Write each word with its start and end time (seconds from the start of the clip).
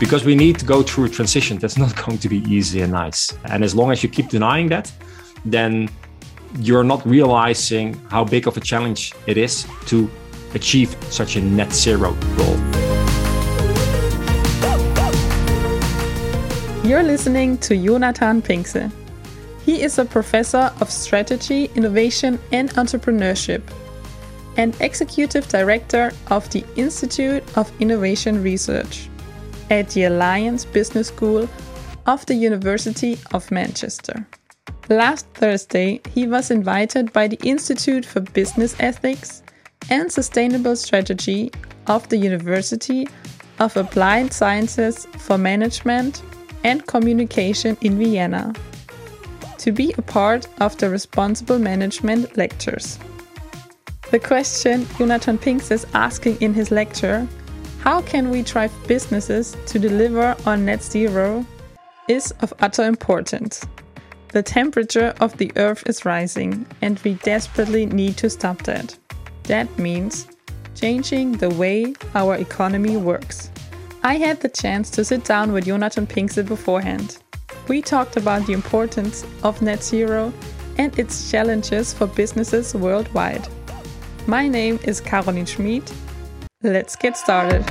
because 0.00 0.24
we 0.24 0.34
need 0.34 0.58
to 0.58 0.64
go 0.64 0.82
through 0.82 1.04
a 1.04 1.08
transition 1.10 1.58
that's 1.58 1.76
not 1.76 1.94
going 2.04 2.18
to 2.18 2.28
be 2.28 2.38
easy 2.48 2.80
and 2.80 2.90
nice. 2.90 3.36
And 3.44 3.62
as 3.62 3.74
long 3.74 3.92
as 3.92 4.02
you 4.02 4.08
keep 4.08 4.28
denying 4.28 4.68
that, 4.70 4.90
then 5.44 5.90
you're 6.58 6.82
not 6.82 7.06
realizing 7.06 7.94
how 8.08 8.24
big 8.24 8.48
of 8.48 8.56
a 8.56 8.60
challenge 8.60 9.12
it 9.26 9.36
is 9.36 9.66
to 9.86 10.10
achieve 10.54 10.96
such 11.10 11.36
a 11.36 11.40
net 11.40 11.72
zero 11.72 12.16
goal. 12.36 12.56
You're 16.82 17.04
listening 17.04 17.58
to 17.58 17.76
Jonathan 17.76 18.42
Pinkse. 18.42 18.90
He 19.66 19.82
is 19.82 19.98
a 19.98 20.04
professor 20.04 20.72
of 20.80 20.90
strategy, 20.90 21.70
innovation, 21.76 22.40
and 22.50 22.70
entrepreneurship, 22.70 23.62
and 24.56 24.74
executive 24.80 25.46
director 25.48 26.10
of 26.28 26.48
the 26.50 26.64
Institute 26.76 27.44
of 27.56 27.70
Innovation 27.80 28.42
Research 28.42 29.09
at 29.70 29.88
the 29.90 30.04
Alliance 30.04 30.64
Business 30.64 31.08
School 31.08 31.48
of 32.06 32.26
the 32.26 32.34
University 32.34 33.18
of 33.32 33.50
Manchester. 33.50 34.26
Last 34.88 35.26
Thursday, 35.34 36.00
he 36.12 36.26
was 36.26 36.50
invited 36.50 37.12
by 37.12 37.28
the 37.28 37.38
Institute 37.44 38.04
for 38.04 38.20
Business 38.20 38.74
Ethics 38.80 39.42
and 39.88 40.10
Sustainable 40.10 40.76
Strategy 40.76 41.50
of 41.86 42.08
the 42.08 42.16
University 42.16 43.08
of 43.60 43.76
Applied 43.76 44.32
Sciences 44.32 45.06
for 45.18 45.38
Management 45.38 46.22
and 46.64 46.86
Communication 46.86 47.76
in 47.80 47.98
Vienna 47.98 48.52
to 49.58 49.72
be 49.72 49.94
a 49.98 50.02
part 50.02 50.48
of 50.60 50.76
the 50.78 50.88
Responsible 50.88 51.58
Management 51.58 52.36
lectures. 52.36 52.98
The 54.10 54.18
question 54.18 54.86
Jonathan 54.98 55.38
Pinkse 55.38 55.70
is 55.70 55.86
asking 55.94 56.40
in 56.40 56.54
his 56.54 56.70
lecture, 56.70 57.28
how 57.80 58.02
can 58.02 58.30
we 58.30 58.42
drive 58.42 58.72
businesses 58.86 59.56
to 59.66 59.78
deliver 59.78 60.36
on 60.44 60.66
net 60.66 60.82
zero, 60.82 61.46
is 62.08 62.32
of 62.42 62.52
utter 62.60 62.84
importance. 62.84 63.64
The 64.32 64.42
temperature 64.42 65.14
of 65.20 65.36
the 65.38 65.50
Earth 65.56 65.82
is 65.86 66.04
rising, 66.04 66.66
and 66.82 66.98
we 67.00 67.14
desperately 67.14 67.86
need 67.86 68.16
to 68.18 68.28
stop 68.28 68.62
that. 68.64 68.98
That 69.44 69.78
means 69.78 70.28
changing 70.74 71.32
the 71.32 71.50
way 71.50 71.94
our 72.14 72.36
economy 72.36 72.96
works. 72.96 73.50
I 74.02 74.16
had 74.16 74.40
the 74.40 74.48
chance 74.48 74.90
to 74.90 75.04
sit 75.04 75.24
down 75.24 75.52
with 75.52 75.66
Jonathan 75.66 76.06
Pinkse 76.06 76.46
beforehand. 76.46 77.18
We 77.68 77.80
talked 77.80 78.16
about 78.16 78.46
the 78.46 78.52
importance 78.52 79.24
of 79.42 79.62
net 79.62 79.82
zero 79.82 80.32
and 80.78 80.96
its 80.98 81.30
challenges 81.30 81.94
for 81.94 82.06
businesses 82.06 82.74
worldwide. 82.74 83.46
My 84.26 84.48
name 84.48 84.78
is 84.84 85.00
Caroline 85.00 85.46
Schmid. 85.46 85.90
Let's 86.62 86.94
get 86.94 87.16
started. 87.16 87.64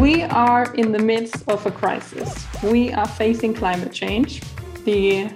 We 0.00 0.22
are 0.22 0.74
in 0.76 0.90
the 0.90 0.98
midst 0.98 1.46
of 1.46 1.66
a 1.66 1.70
crisis. 1.70 2.46
We 2.62 2.90
are 2.90 3.06
facing 3.06 3.52
climate 3.52 3.92
change. 3.92 4.42
The 4.86 5.28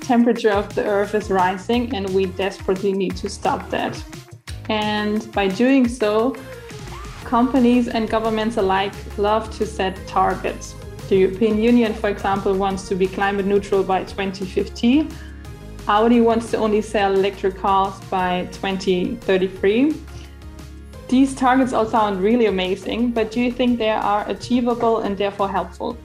temperature 0.00 0.50
of 0.50 0.74
the 0.74 0.84
earth 0.84 1.14
is 1.14 1.30
rising, 1.30 1.94
and 1.94 2.10
we 2.10 2.26
desperately 2.26 2.94
need 2.94 3.14
to 3.18 3.28
stop 3.28 3.70
that. 3.70 4.02
And 4.68 5.30
by 5.30 5.46
doing 5.46 5.86
so, 5.86 6.34
companies 7.22 7.86
and 7.86 8.10
governments 8.10 8.56
alike 8.56 8.94
love 9.18 9.56
to 9.58 9.64
set 9.64 10.04
targets. 10.08 10.74
The 11.08 11.16
European 11.18 11.62
Union, 11.62 11.94
for 11.94 12.10
example, 12.10 12.54
wants 12.54 12.88
to 12.88 12.96
be 12.96 13.06
climate 13.06 13.46
neutral 13.46 13.84
by 13.84 14.02
2050. 14.02 15.06
Audi 15.88 16.20
wants 16.20 16.50
to 16.50 16.56
only 16.56 16.82
sell 16.82 17.14
electric 17.14 17.56
cars 17.56 17.98
by 18.10 18.46
2033. 18.52 19.94
These 21.08 21.34
targets 21.36 21.72
all 21.72 21.86
sound 21.86 22.20
really 22.20 22.46
amazing, 22.46 23.12
but 23.12 23.30
do 23.30 23.40
you 23.40 23.52
think 23.52 23.78
they 23.78 23.90
are 23.90 24.28
achievable 24.28 24.98
and 25.00 25.16
therefore 25.16 25.48
helpful? 25.48 25.96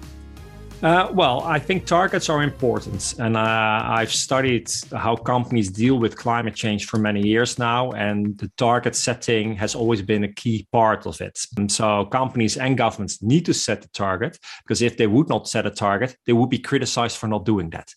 Uh, 0.84 1.10
well, 1.14 1.42
I 1.44 1.60
think 1.60 1.86
targets 1.86 2.28
are 2.30 2.42
important. 2.42 3.16
And 3.20 3.38
uh, 3.38 3.84
I've 3.86 4.12
studied 4.12 4.72
how 4.92 5.16
companies 5.16 5.70
deal 5.70 6.00
with 6.00 6.16
climate 6.16 6.56
change 6.56 6.86
for 6.86 6.98
many 6.98 7.22
years 7.28 7.60
now. 7.60 7.92
And 7.92 8.38
the 8.40 8.52
target 8.58 8.96
setting 8.96 9.56
has 9.56 9.76
always 9.76 10.02
been 10.02 10.24
a 10.24 10.34
key 10.34 10.68
part 10.72 11.06
of 11.06 11.22
it. 11.22 11.40
And 11.58 11.72
so 11.72 12.06
companies 12.06 12.58
and 12.58 12.78
governments 12.78 13.22
need 13.22 13.46
to 13.46 13.54
set 13.54 13.82
the 13.84 13.90
target 13.90 14.40
because 14.64 14.82
if 14.82 14.98
they 14.98 15.08
would 15.08 15.30
not 15.30 15.48
set 15.48 15.68
a 15.68 15.72
target, 15.72 16.16
they 16.26 16.34
would 16.34 16.50
be 16.50 16.60
criticized 16.60 17.18
for 17.18 17.28
not 17.28 17.46
doing 17.46 17.70
that. 17.72 17.94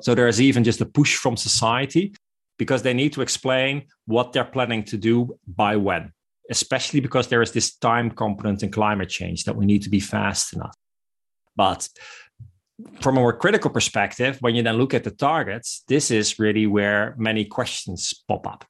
So 0.00 0.14
there 0.14 0.28
is 0.28 0.40
even 0.40 0.64
just 0.64 0.80
a 0.80 0.86
push 0.86 1.16
from 1.16 1.36
society 1.36 2.14
because 2.58 2.82
they 2.82 2.94
need 2.94 3.12
to 3.14 3.22
explain 3.22 3.86
what 4.06 4.32
they're 4.32 4.44
planning 4.44 4.84
to 4.84 4.96
do 4.96 5.38
by 5.46 5.76
when, 5.76 6.12
especially 6.50 7.00
because 7.00 7.28
there 7.28 7.42
is 7.42 7.52
this 7.52 7.76
time 7.76 8.10
component 8.10 8.62
in 8.62 8.70
climate 8.70 9.08
change 9.08 9.44
that 9.44 9.56
we 9.56 9.66
need 9.66 9.82
to 9.82 9.90
be 9.90 10.00
fast 10.00 10.54
enough. 10.54 10.76
But 11.56 11.88
from 13.00 13.16
a 13.16 13.20
more 13.20 13.32
critical 13.32 13.70
perspective, 13.70 14.38
when 14.40 14.54
you 14.54 14.62
then 14.62 14.76
look 14.76 14.94
at 14.94 15.04
the 15.04 15.10
targets, 15.10 15.84
this 15.88 16.10
is 16.10 16.38
really 16.38 16.66
where 16.66 17.14
many 17.18 17.44
questions 17.44 18.14
pop 18.28 18.46
up 18.46 18.64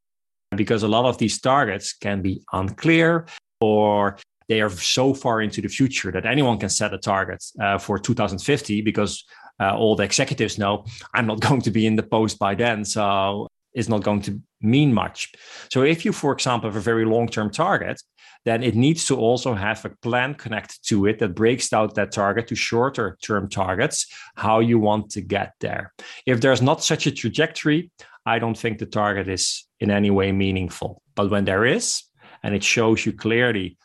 because 0.57 0.83
a 0.83 0.89
lot 0.89 1.05
of 1.05 1.19
these 1.19 1.41
targets 1.41 1.93
can 1.93 2.23
be 2.23 2.43
unclear 2.53 3.27
or 3.61 4.19
they 4.49 4.61
are 4.61 4.71
so 4.71 5.15
far 5.15 5.43
into 5.43 5.61
the 5.61 5.69
future 5.69 6.11
that 6.11 6.27
anyone 6.27 6.59
can 6.59 6.69
set 6.69 6.93
a 6.93 6.99
target 6.99 7.43
uh, 7.61 7.79
for 7.79 7.99
2050 7.99 8.83
because 8.83 9.25
uh, 9.61 9.77
all 9.77 9.97
the 9.97 10.05
executives 10.05 10.59
know 10.59 10.85
I'm 11.15 11.27
not 11.27 11.41
going 11.49 11.63
to 11.63 11.71
be 11.71 11.87
in 11.87 11.97
the 11.97 12.03
post 12.03 12.39
by 12.39 12.55
then. 12.55 12.85
So 12.85 13.49
it's 13.73 13.89
not 13.89 14.03
going 14.03 14.23
to 14.23 14.41
mean 14.61 14.93
much. 14.93 15.33
So 15.73 15.83
if 15.83 16.05
you, 16.05 16.13
for 16.13 16.33
example, 16.33 16.69
have 16.69 16.77
a 16.77 16.81
very 16.81 17.05
long 17.05 17.29
term 17.29 17.51
target, 17.51 18.03
then 18.45 18.63
it 18.63 18.75
needs 18.75 19.07
to 19.07 19.17
also 19.17 19.55
have 19.55 19.85
a 19.85 19.91
plan 20.03 20.35
connected 20.35 20.79
to 20.87 21.07
it 21.07 21.19
that 21.19 21.35
breaks 21.35 21.73
out 21.73 21.95
that 21.95 22.13
target 22.13 22.49
to 22.49 22.55
shorter 22.55 23.19
term 23.23 23.49
targets, 23.49 24.07
how 24.35 24.61
you 24.61 24.79
want 24.79 25.11
to 25.11 25.21
get 25.21 25.53
there. 25.61 25.93
If 26.27 26.41
there's 26.41 26.63
not 26.63 26.83
such 26.83 27.07
a 27.07 27.13
trajectory, 27.13 27.91
I 28.25 28.39
don't 28.39 28.59
think 28.59 28.79
the 28.79 28.87
target 28.87 29.29
is 29.29 29.65
in 29.79 29.91
any 29.91 30.11
way 30.11 30.33
meaningful. 30.33 31.03
But 31.15 31.31
when 31.31 31.45
there 31.45 31.67
is, 31.67 32.03
and 32.43 32.55
it 32.55 32.65
shows 32.65 33.05
you 33.05 33.13
clearly 33.13 33.77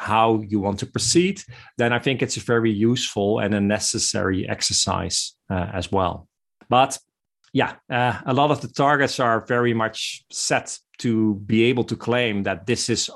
how 0.00 0.40
you 0.48 0.58
want 0.60 0.78
to 0.78 0.86
proceed, 0.86 1.42
then 1.76 1.92
I 1.92 1.98
think 1.98 2.22
it's 2.22 2.38
a 2.38 2.40
very 2.40 2.72
useful 2.72 3.38
and 3.38 3.54
a 3.54 3.60
necessary 3.60 4.48
exercise 4.48 5.36
uh, 5.50 5.68
as 5.72 5.92
well. 5.92 6.26
But 6.68 6.98
yeah, 7.52 7.74
uh, 7.90 8.18
a 8.24 8.32
lot 8.32 8.50
of 8.50 8.60
the 8.60 8.68
targets 8.68 9.20
are 9.20 9.44
very 9.46 9.74
much 9.74 10.24
set 10.30 10.78
to 10.98 11.34
be 11.46 11.64
able 11.64 11.84
to 11.84 11.96
claim 11.96 12.44
that 12.44 12.66
this 12.66 12.88
is 12.88 13.10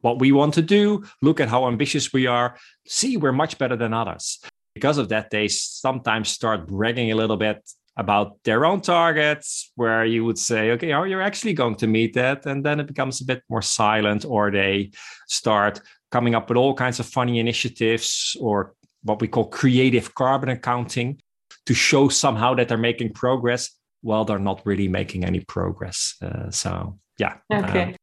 what 0.00 0.18
we 0.18 0.32
want 0.32 0.54
to 0.54 0.62
do, 0.62 1.04
look 1.22 1.40
at 1.40 1.48
how 1.48 1.66
ambitious 1.66 2.12
we 2.12 2.26
are, 2.26 2.56
see 2.86 3.16
we're 3.16 3.32
much 3.32 3.58
better 3.58 3.76
than 3.76 3.94
others. 3.94 4.40
Because 4.74 4.98
of 4.98 5.08
that, 5.08 5.30
they 5.30 5.48
sometimes 5.48 6.28
start 6.28 6.66
bragging 6.66 7.12
a 7.12 7.16
little 7.16 7.38
bit 7.38 7.58
about 7.96 8.36
their 8.44 8.66
own 8.66 8.80
targets, 8.80 9.72
where 9.74 10.04
you 10.04 10.22
would 10.24 10.38
say, 10.38 10.72
okay, 10.72 10.92
oh, 10.92 11.04
you're 11.04 11.22
actually 11.22 11.54
going 11.54 11.76
to 11.76 11.86
meet 11.86 12.12
that. 12.14 12.44
And 12.44 12.62
then 12.62 12.78
it 12.78 12.86
becomes 12.86 13.20
a 13.20 13.24
bit 13.24 13.42
more 13.48 13.62
silent, 13.62 14.24
or 14.28 14.50
they 14.50 14.90
start 15.28 15.80
coming 16.16 16.34
up 16.34 16.48
with 16.48 16.56
all 16.56 16.72
kinds 16.72 16.98
of 16.98 17.04
funny 17.04 17.38
initiatives 17.38 18.38
or 18.40 18.74
what 19.02 19.20
we 19.20 19.28
call 19.28 19.44
creative 19.60 20.14
carbon 20.14 20.48
accounting 20.48 21.20
to 21.66 21.74
show 21.74 22.08
somehow 22.08 22.54
that 22.54 22.68
they're 22.68 22.86
making 22.90 23.12
progress 23.12 23.62
while 24.00 24.24
they're 24.24 24.46
not 24.50 24.58
really 24.64 24.88
making 24.88 25.26
any 25.26 25.40
progress. 25.40 26.14
Uh, 26.22 26.50
so, 26.50 26.70
yeah. 27.18 27.34
Okay. 27.52 27.94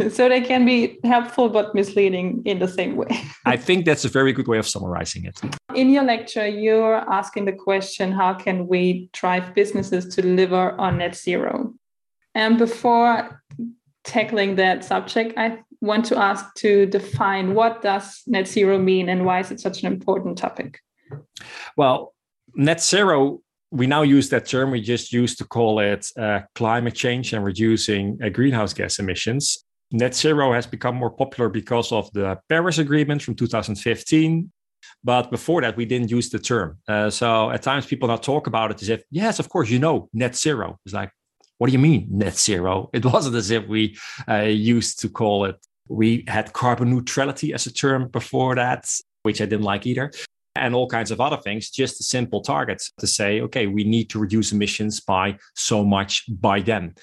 Uh, 0.00 0.10
so 0.16 0.28
they 0.28 0.40
can 0.40 0.66
be 0.66 0.98
helpful 1.04 1.48
but 1.48 1.76
misleading 1.76 2.42
in 2.44 2.58
the 2.58 2.66
same 2.66 2.96
way. 2.96 3.12
I 3.46 3.56
think 3.56 3.84
that's 3.84 4.04
a 4.04 4.08
very 4.08 4.32
good 4.32 4.48
way 4.48 4.58
of 4.58 4.66
summarizing 4.66 5.24
it. 5.24 5.40
In 5.76 5.90
your 5.90 6.02
lecture, 6.02 6.48
you're 6.48 7.02
asking 7.20 7.44
the 7.44 7.52
question 7.52 8.10
how 8.10 8.34
can 8.34 8.66
we 8.66 9.10
drive 9.12 9.54
businesses 9.54 10.12
to 10.16 10.22
deliver 10.22 10.72
on 10.72 10.98
net 10.98 11.14
zero? 11.14 11.72
And 12.34 12.58
before 12.58 13.40
tackling 14.02 14.56
that 14.56 14.84
subject, 14.84 15.34
I 15.36 15.58
want 15.80 16.04
to 16.06 16.18
ask 16.18 16.54
to 16.56 16.86
define 16.86 17.54
what 17.54 17.82
does 17.82 18.22
net 18.26 18.48
zero 18.48 18.78
mean 18.78 19.08
and 19.08 19.24
why 19.24 19.40
is 19.40 19.50
it 19.50 19.60
such 19.60 19.82
an 19.82 19.92
important 19.92 20.38
topic? 20.38 20.80
Well, 21.76 22.14
net 22.54 22.82
zero 22.82 23.40
we 23.70 23.86
now 23.86 24.00
use 24.00 24.30
that 24.30 24.46
term. 24.46 24.70
We 24.70 24.80
just 24.80 25.12
used 25.12 25.36
to 25.38 25.44
call 25.44 25.80
it 25.80 26.10
uh, 26.18 26.40
climate 26.54 26.94
change 26.94 27.34
and 27.34 27.44
reducing 27.44 28.18
uh, 28.24 28.30
greenhouse 28.30 28.72
gas 28.72 28.98
emissions 28.98 29.62
net 29.90 30.14
zero 30.14 30.52
has 30.52 30.66
become 30.66 30.96
more 30.96 31.10
popular 31.10 31.48
because 31.48 31.92
of 31.92 32.10
the 32.12 32.38
Paris 32.48 32.78
Agreement 32.78 33.22
from 33.22 33.34
2015. 33.34 34.50
But 35.02 35.30
before 35.30 35.62
that, 35.62 35.76
we 35.76 35.84
didn't 35.84 36.10
use 36.10 36.28
the 36.28 36.38
term. 36.38 36.78
Uh, 36.86 37.10
so 37.10 37.50
at 37.50 37.62
times 37.62 37.86
people 37.86 38.08
now 38.08 38.16
talk 38.16 38.46
about 38.46 38.70
it 38.70 38.82
as 38.82 38.88
if, 38.88 39.02
yes, 39.10 39.38
of 39.38 39.48
course, 39.48 39.70
you 39.70 39.78
know, 39.78 40.08
net 40.12 40.36
zero. 40.36 40.78
It's 40.84 40.94
like, 40.94 41.10
what 41.58 41.68
do 41.68 41.72
you 41.72 41.78
mean 41.78 42.06
net 42.10 42.36
zero? 42.36 42.90
It 42.92 43.04
wasn't 43.12 43.36
as 43.36 43.50
if 43.50 43.66
we 43.66 43.96
uh, 44.28 44.42
used 44.42 45.00
to 45.00 45.08
call 45.08 45.44
it. 45.46 45.56
We 45.88 46.24
had 46.28 46.52
carbon 46.52 46.90
neutrality 46.90 47.52
as 47.52 47.66
a 47.66 47.72
term 47.72 48.08
before 48.08 48.54
that, 48.54 48.88
which 49.22 49.40
I 49.40 49.46
didn't 49.46 49.64
like 49.64 49.86
either. 49.86 50.12
And 50.54 50.74
all 50.74 50.88
kinds 50.88 51.10
of 51.10 51.20
other 51.20 51.36
things, 51.36 51.70
just 51.70 52.02
simple 52.02 52.40
targets 52.40 52.92
to 52.98 53.06
say, 53.06 53.40
okay, 53.42 53.66
we 53.66 53.84
need 53.84 54.10
to 54.10 54.18
reduce 54.18 54.52
emissions 54.52 55.00
by 55.00 55.38
so 55.54 55.84
much 55.84 56.24
by 56.28 56.60
then. 56.60 56.94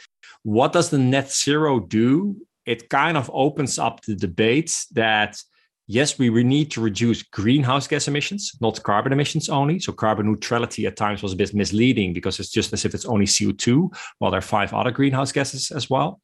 What 0.44 0.74
does 0.74 0.90
the 0.90 0.98
net 0.98 1.32
zero 1.32 1.80
do 1.80 2.36
it 2.66 2.90
kind 2.90 3.18
of 3.18 3.30
opens 3.34 3.78
up 3.78 4.02
the 4.02 4.16
debate 4.16 4.76
that 4.94 5.38
yes, 5.88 6.18
we 6.18 6.30
need 6.44 6.72
to 6.72 6.82
reduce 6.82 7.22
greenhouse 7.22 7.88
gas 7.88 8.08
emissions, 8.08 8.54
not 8.60 8.82
carbon 8.82 9.14
emissions 9.14 9.50
only. 9.50 9.80
So 9.80 9.94
carbon 9.94 10.26
neutrality 10.26 10.88
at 10.88 10.98
times 10.98 11.22
was 11.22 11.34
a 11.34 11.36
bit 11.36 11.54
misleading 11.54 12.14
because 12.14 12.40
it's 12.40 12.50
just 12.50 12.74
as 12.74 12.86
if 12.86 12.96
it's 12.96 13.06
only 13.06 13.26
CO2, 13.26 13.96
while 14.18 14.32
there 14.32 14.40
are 14.40 14.42
five 14.42 14.74
other 14.74 14.92
greenhouse 14.92 15.32
gases 15.32 15.72
as 15.72 15.90
well. 15.90 16.20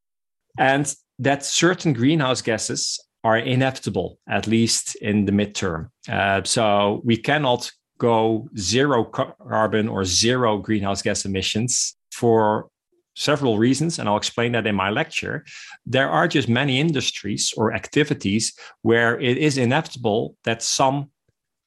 And 0.57 0.94
that 1.19 1.45
certain 1.45 1.94
greenhouse 1.94 2.42
gases 2.42 3.00
are 3.24 3.38
inevitable, 3.38 4.18
at 4.27 4.48
least 4.48 4.95
in 4.95 5.25
the 5.25 5.31
midterm. 5.31 5.89
Uh, 6.09 6.42
so 6.44 7.01
we 7.03 7.18
cannot 7.18 7.71
go 8.00 8.50
zero 8.57 9.03
carbon 9.03 9.88
or 9.88 10.03
zero 10.03 10.57
greenhouse 10.57 11.03
gas 11.03 11.25
emissions 11.25 11.95
for 12.12 12.69
several 13.15 13.59
reasons, 13.59 14.00
and 14.00 14.09
I'll 14.09 14.18
explain 14.18 14.53
that 14.53 14.65
in 14.65 14.75
my 14.75 14.89
lecture. 14.89 15.45
There 15.86 16.09
are 16.09 16.27
just 16.27 16.50
many 16.50 16.80
industries 16.80 17.53
or 17.56 17.74
activities 17.74 18.53
where 18.81 19.19
it 19.19 19.38
is 19.38 19.57
inevitable 19.57 20.36
that 20.44 20.63
some 20.63 21.12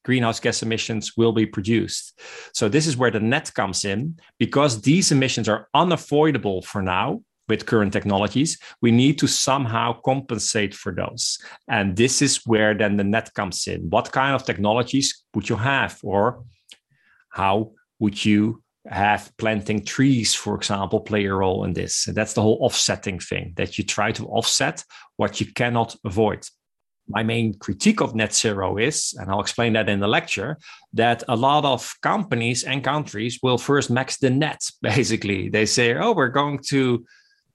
greenhouse 0.04 0.40
gas 0.40 0.62
emissions 0.62 1.16
will 1.16 1.32
be 1.32 1.46
produced. 1.46 2.18
So, 2.52 2.68
this 2.68 2.86
is 2.86 2.96
where 2.96 3.10
the 3.10 3.20
net 3.20 3.52
comes 3.54 3.84
in. 3.84 4.18
Because 4.38 4.82
these 4.82 5.12
emissions 5.12 5.48
are 5.48 5.68
unavoidable 5.74 6.62
for 6.62 6.82
now 6.82 7.22
with 7.48 7.66
current 7.66 7.92
technologies, 7.92 8.58
we 8.80 8.90
need 8.90 9.18
to 9.18 9.26
somehow 9.26 10.00
compensate 10.00 10.74
for 10.74 10.92
those. 10.92 11.38
And 11.68 11.96
this 11.96 12.22
is 12.22 12.40
where 12.46 12.74
then 12.74 12.96
the 12.96 13.04
net 13.04 13.32
comes 13.34 13.66
in. 13.66 13.90
What 13.90 14.12
kind 14.12 14.34
of 14.34 14.44
technologies 14.44 15.24
would 15.34 15.48
you 15.48 15.56
have, 15.56 15.98
or 16.02 16.44
how 17.30 17.72
would 17.98 18.24
you 18.24 18.62
have 18.86 19.32
planting 19.38 19.84
trees, 19.84 20.34
for 20.34 20.54
example, 20.54 21.00
play 21.00 21.24
a 21.24 21.34
role 21.34 21.64
in 21.64 21.72
this. 21.72 22.06
And 22.06 22.16
that's 22.16 22.34
the 22.34 22.42
whole 22.42 22.58
offsetting 22.60 23.18
thing 23.18 23.54
that 23.56 23.78
you 23.78 23.84
try 23.84 24.12
to 24.12 24.26
offset 24.26 24.84
what 25.16 25.40
you 25.40 25.46
cannot 25.54 25.96
avoid. 26.04 26.46
My 27.08 27.22
main 27.22 27.54
critique 27.58 28.00
of 28.00 28.14
net 28.14 28.34
zero 28.34 28.78
is, 28.78 29.14
and 29.18 29.30
I'll 29.30 29.40
explain 29.40 29.74
that 29.74 29.88
in 29.88 30.00
the 30.00 30.08
lecture, 30.08 30.58
that 30.94 31.22
a 31.28 31.36
lot 31.36 31.64
of 31.64 31.94
companies 32.02 32.64
and 32.64 32.82
countries 32.82 33.38
will 33.42 33.58
first 33.58 33.90
max 33.90 34.18
the 34.18 34.30
net. 34.30 34.62
Basically, 34.82 35.48
they 35.48 35.66
say, 35.66 35.94
oh, 35.94 36.12
we're 36.12 36.28
going 36.28 36.60
to 36.68 37.04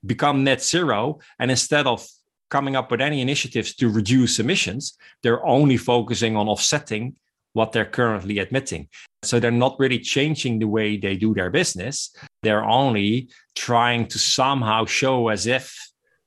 become 0.05 0.43
net 0.43 0.61
zero. 0.61 1.19
And 1.39 1.51
instead 1.51 1.87
of 1.87 2.07
coming 2.49 2.75
up 2.75 2.91
with 2.91 3.01
any 3.01 3.21
initiatives 3.21 3.75
to 3.75 3.89
reduce 3.89 4.39
emissions, 4.39 4.97
they're 5.23 5.45
only 5.45 5.77
focusing 5.77 6.35
on 6.35 6.47
offsetting 6.47 7.15
what 7.53 7.71
they're 7.71 7.85
currently 7.85 8.39
admitting. 8.39 8.87
So 9.23 9.39
they're 9.39 9.51
not 9.51 9.79
really 9.79 9.99
changing 9.99 10.59
the 10.59 10.67
way 10.67 10.97
they 10.97 11.15
do 11.15 11.33
their 11.33 11.49
business. 11.49 12.15
They're 12.43 12.63
only 12.63 13.29
trying 13.55 14.07
to 14.07 14.19
somehow 14.19 14.85
show 14.85 15.27
as 15.29 15.45
if 15.47 15.75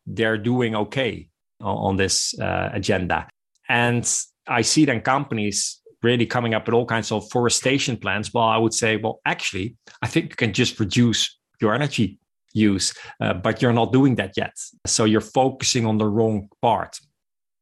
they're 0.06 0.38
doing 0.38 0.74
okay 0.74 1.28
on, 1.60 1.96
this 1.96 2.38
uh, 2.38 2.70
agenda. 2.72 3.28
And 3.68 4.08
I 4.48 4.62
see 4.62 4.84
then 4.84 5.00
companies 5.00 5.80
really 6.02 6.26
coming 6.26 6.54
up 6.54 6.66
with 6.66 6.74
all 6.74 6.86
kinds 6.86 7.12
of 7.12 7.30
forestation 7.30 7.96
plans. 7.96 8.34
Well, 8.34 8.44
I 8.44 8.56
would 8.56 8.74
say, 8.74 8.96
well, 8.96 9.20
actually, 9.24 9.76
I 10.02 10.08
think 10.08 10.30
you 10.30 10.36
can 10.36 10.52
just 10.52 10.80
reduce 10.80 11.38
your 11.60 11.72
energy 11.72 12.18
use, 12.54 12.94
uh, 13.20 13.34
but 13.34 13.62
you're 13.62 13.72
not 13.72 13.92
doing 13.92 14.16
that 14.16 14.36
yet. 14.36 14.54
So 14.86 15.04
you're 15.04 15.20
focusing 15.20 15.86
on 15.86 15.98
the 15.98 16.06
wrong 16.06 16.48
part. 16.60 16.98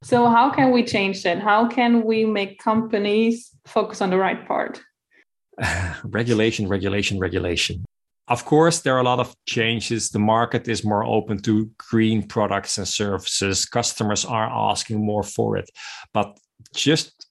So, 0.02 0.28
how 0.28 0.50
can 0.50 0.70
we 0.70 0.82
change 0.82 1.22
that? 1.24 1.40
How 1.40 1.68
can 1.68 2.04
we 2.04 2.24
make 2.24 2.58
companies 2.58 3.50
focus 3.66 4.00
on 4.00 4.08
the 4.08 4.16
right 4.16 4.46
part? 4.46 4.80
regulation, 6.04 6.68
regulation, 6.68 7.18
regulation. 7.18 7.84
Of 8.28 8.44
course, 8.44 8.80
there 8.80 8.96
are 8.96 9.00
a 9.00 9.04
lot 9.04 9.18
of 9.18 9.34
changes. 9.46 10.10
The 10.10 10.20
market 10.20 10.68
is 10.68 10.84
more 10.84 11.04
open 11.04 11.42
to 11.42 11.68
green 11.90 12.26
products 12.26 12.78
and 12.78 12.86
services. 12.86 13.66
Customers 13.66 14.24
are 14.24 14.48
asking 14.70 15.04
more 15.04 15.24
for 15.24 15.56
it. 15.56 15.68
But 16.14 16.38
just 16.74 17.26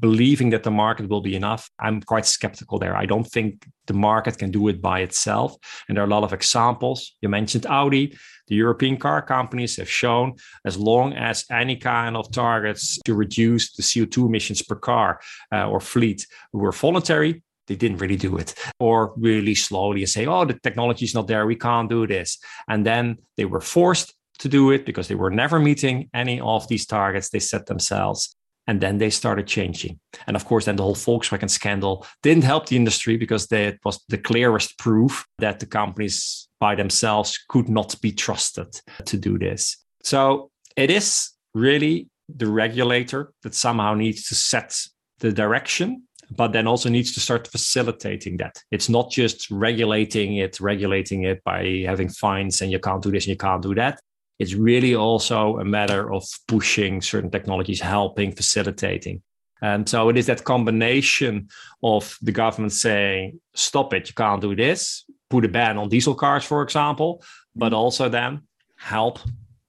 believing 0.00 0.50
that 0.50 0.62
the 0.62 0.70
market 0.70 1.08
will 1.08 1.20
be 1.20 1.36
enough, 1.36 1.70
I'm 1.78 2.00
quite 2.00 2.26
skeptical 2.26 2.78
there. 2.78 2.96
I 2.96 3.06
don't 3.06 3.24
think 3.24 3.66
the 3.86 3.94
market 3.94 4.38
can 4.38 4.50
do 4.50 4.68
it 4.68 4.80
by 4.80 5.00
itself. 5.00 5.56
And 5.88 5.96
there 5.96 6.04
are 6.04 6.06
a 6.06 6.10
lot 6.10 6.24
of 6.24 6.32
examples. 6.32 7.16
You 7.20 7.28
mentioned 7.28 7.66
Audi. 7.66 8.16
The 8.48 8.56
European 8.56 8.98
car 8.98 9.22
companies 9.22 9.76
have 9.76 9.90
shown 9.90 10.34
as 10.66 10.76
long 10.76 11.14
as 11.14 11.46
any 11.50 11.76
kind 11.76 12.16
of 12.16 12.30
targets 12.30 12.98
to 13.04 13.14
reduce 13.14 13.74
the 13.74 13.82
CO2 13.82 14.26
emissions 14.26 14.62
per 14.62 14.76
car 14.76 15.20
uh, 15.50 15.68
or 15.68 15.80
fleet 15.80 16.26
were 16.52 16.72
voluntary, 16.72 17.42
they 17.66 17.76
didn't 17.76 17.98
really 17.98 18.16
do 18.16 18.36
it 18.36 18.54
or 18.78 19.14
really 19.16 19.54
slowly 19.54 20.02
and 20.02 20.10
say, 20.10 20.26
oh, 20.26 20.44
the 20.44 20.58
technology 20.62 21.04
is 21.04 21.14
not 21.14 21.26
there. 21.26 21.46
We 21.46 21.56
can't 21.56 21.88
do 21.88 22.06
this. 22.06 22.38
And 22.68 22.84
then 22.84 23.18
they 23.36 23.44
were 23.44 23.60
forced 23.60 24.14
to 24.40 24.48
do 24.48 24.70
it 24.70 24.84
because 24.84 25.08
they 25.08 25.14
were 25.14 25.30
never 25.30 25.58
meeting 25.58 26.10
any 26.12 26.40
of 26.40 26.68
these 26.68 26.86
targets 26.86 27.30
they 27.30 27.38
set 27.38 27.66
themselves. 27.66 28.36
And 28.66 28.80
then 28.80 28.98
they 28.98 29.10
started 29.10 29.46
changing. 29.46 30.00
And 30.26 30.36
of 30.36 30.46
course, 30.46 30.64
then 30.64 30.76
the 30.76 30.82
whole 30.82 30.94
Volkswagen 30.94 31.50
scandal 31.50 32.06
didn't 32.22 32.44
help 32.44 32.66
the 32.66 32.76
industry 32.76 33.16
because 33.16 33.46
they, 33.48 33.66
it 33.66 33.80
was 33.84 34.02
the 34.08 34.18
clearest 34.18 34.78
proof 34.78 35.26
that 35.38 35.60
the 35.60 35.66
companies 35.66 36.48
by 36.60 36.74
themselves 36.74 37.38
could 37.48 37.68
not 37.68 38.00
be 38.00 38.10
trusted 38.10 38.80
to 39.04 39.16
do 39.18 39.38
this. 39.38 39.76
So 40.02 40.50
it 40.76 40.90
is 40.90 41.30
really 41.54 42.08
the 42.34 42.46
regulator 42.46 43.32
that 43.42 43.54
somehow 43.54 43.94
needs 43.94 44.28
to 44.28 44.34
set 44.34 44.80
the 45.18 45.30
direction 45.30 46.04
but 46.30 46.52
then 46.52 46.66
also 46.66 46.88
needs 46.88 47.12
to 47.12 47.20
start 47.20 47.48
facilitating 47.48 48.36
that. 48.38 48.62
It's 48.70 48.88
not 48.88 49.10
just 49.10 49.50
regulating 49.50 50.36
it, 50.36 50.60
regulating 50.60 51.24
it 51.24 51.42
by 51.44 51.84
having 51.86 52.08
fines 52.08 52.62
and 52.62 52.72
you 52.72 52.78
can't 52.78 53.02
do 53.02 53.10
this 53.10 53.24
and 53.24 53.30
you 53.30 53.36
can't 53.36 53.62
do 53.62 53.74
that. 53.74 54.00
It's 54.38 54.54
really 54.54 54.94
also 54.94 55.58
a 55.58 55.64
matter 55.64 56.12
of 56.12 56.24
pushing 56.48 57.00
certain 57.00 57.30
technologies, 57.30 57.80
helping, 57.80 58.32
facilitating. 58.32 59.22
And 59.62 59.88
so 59.88 60.08
it 60.08 60.16
is 60.16 60.26
that 60.26 60.44
combination 60.44 61.48
of 61.82 62.18
the 62.20 62.32
government 62.32 62.72
saying, 62.72 63.40
stop 63.54 63.94
it, 63.94 64.08
you 64.08 64.14
can't 64.14 64.40
do 64.40 64.54
this, 64.54 65.04
put 65.30 65.44
a 65.44 65.48
ban 65.48 65.78
on 65.78 65.88
diesel 65.88 66.14
cars, 66.14 66.44
for 66.44 66.62
example, 66.62 67.22
but 67.54 67.66
mm-hmm. 67.66 67.76
also 67.76 68.08
then 68.08 68.42
help 68.76 69.20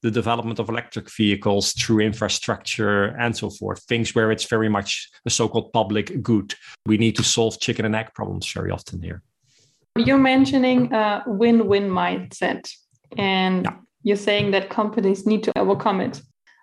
the 0.02 0.12
development 0.12 0.60
of 0.60 0.70
electric 0.70 1.10
vehicles 1.10 1.74
through 1.74 2.00
infrastructure 2.00 3.06
and 3.20 3.36
so 3.36 3.50
forth, 3.50 3.82
things 3.84 4.14
where 4.14 4.32
it's 4.32 4.46
very 4.46 4.70
much 4.70 5.10
a 5.26 5.30
so 5.30 5.48
called 5.48 5.72
public 5.74 6.22
good. 6.22 6.54
We 6.86 6.98
need 6.98 7.16
to 7.16 7.24
solve 7.24 7.60
chicken 7.60 7.86
and 7.86 7.96
egg 7.96 8.14
problems 8.14 8.52
very 8.52 8.70
often 8.72 9.02
here. 9.02 9.24
You're 9.96 10.18
mentioning 10.18 10.94
a 10.94 11.24
win 11.26 11.68
win 11.68 11.90
mindset, 11.90 12.70
and 13.18 13.64
yeah. 13.66 13.78
You're 14.06 14.16
saying 14.16 14.52
that 14.52 14.70
companies 14.70 15.26
need 15.26 15.44
to 15.44 15.52
overcome 15.58 16.00
it. 16.00 16.22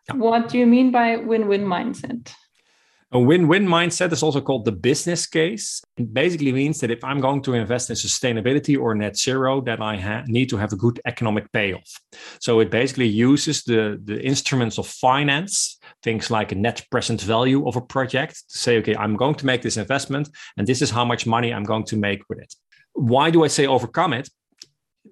Yeah. 0.08 0.14
What 0.14 0.48
do 0.48 0.58
you 0.58 0.66
mean 0.66 0.92
by 0.92 1.16
win 1.16 1.48
win 1.48 1.64
mindset? 1.64 2.32
A 3.10 3.18
win 3.18 3.46
win 3.48 3.66
mindset 3.66 4.12
is 4.12 4.22
also 4.22 4.40
called 4.40 4.64
the 4.64 4.72
business 4.72 5.26
case. 5.26 5.82
It 5.98 6.14
basically 6.14 6.52
means 6.52 6.80
that 6.80 6.90
if 6.90 7.02
I'm 7.04 7.20
going 7.20 7.42
to 7.42 7.54
invest 7.54 7.90
in 7.90 7.96
sustainability 7.96 8.78
or 8.80 8.94
net 8.94 9.16
zero, 9.18 9.60
that 9.62 9.82
I 9.82 9.96
ha- 9.98 10.22
need 10.28 10.48
to 10.50 10.56
have 10.56 10.72
a 10.72 10.76
good 10.76 11.00
economic 11.04 11.50
payoff. 11.52 11.90
So 12.40 12.60
it 12.60 12.70
basically 12.70 13.08
uses 13.08 13.64
the, 13.64 14.00
the 14.02 14.18
instruments 14.22 14.78
of 14.78 14.86
finance, 14.86 15.78
things 16.02 16.30
like 16.30 16.52
a 16.52 16.54
net 16.54 16.86
present 16.90 17.20
value 17.20 17.68
of 17.68 17.76
a 17.76 17.82
project, 17.82 18.34
to 18.48 18.58
say, 18.58 18.78
okay, 18.78 18.96
I'm 18.96 19.16
going 19.16 19.34
to 19.34 19.46
make 19.46 19.60
this 19.62 19.76
investment, 19.76 20.30
and 20.56 20.66
this 20.66 20.80
is 20.80 20.90
how 20.90 21.04
much 21.04 21.26
money 21.26 21.52
I'm 21.52 21.64
going 21.64 21.84
to 21.86 21.96
make 21.96 22.22
with 22.30 22.38
it. 22.38 22.54
Why 22.94 23.30
do 23.30 23.44
I 23.44 23.48
say 23.48 23.66
overcome 23.66 24.14
it? 24.14 24.30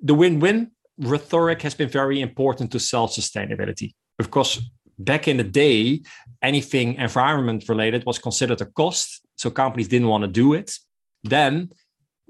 The 0.02 0.14
win 0.14 0.40
win 0.40 0.70
rhetoric 1.00 1.62
has 1.62 1.75
been 1.75 1.88
very 1.88 2.21
important 2.21 2.71
to 2.73 2.80
self 2.80 3.12
sustainability. 3.12 3.95
Of 4.19 4.30
course, 4.30 4.61
back 4.99 5.28
in 5.28 5.38
the 5.38 5.45
day, 5.45 6.02
anything 6.42 6.95
environment 6.95 7.69
related 7.69 8.04
was 8.04 8.19
considered 8.19 8.61
a 8.61 8.66
cost. 8.66 9.23
So 9.37 9.50
companies 9.50 9.88
didn't 9.88 10.09
want 10.09 10.23
to 10.23 10.28
do 10.28 10.52
it. 10.54 10.73
Then 11.25 11.71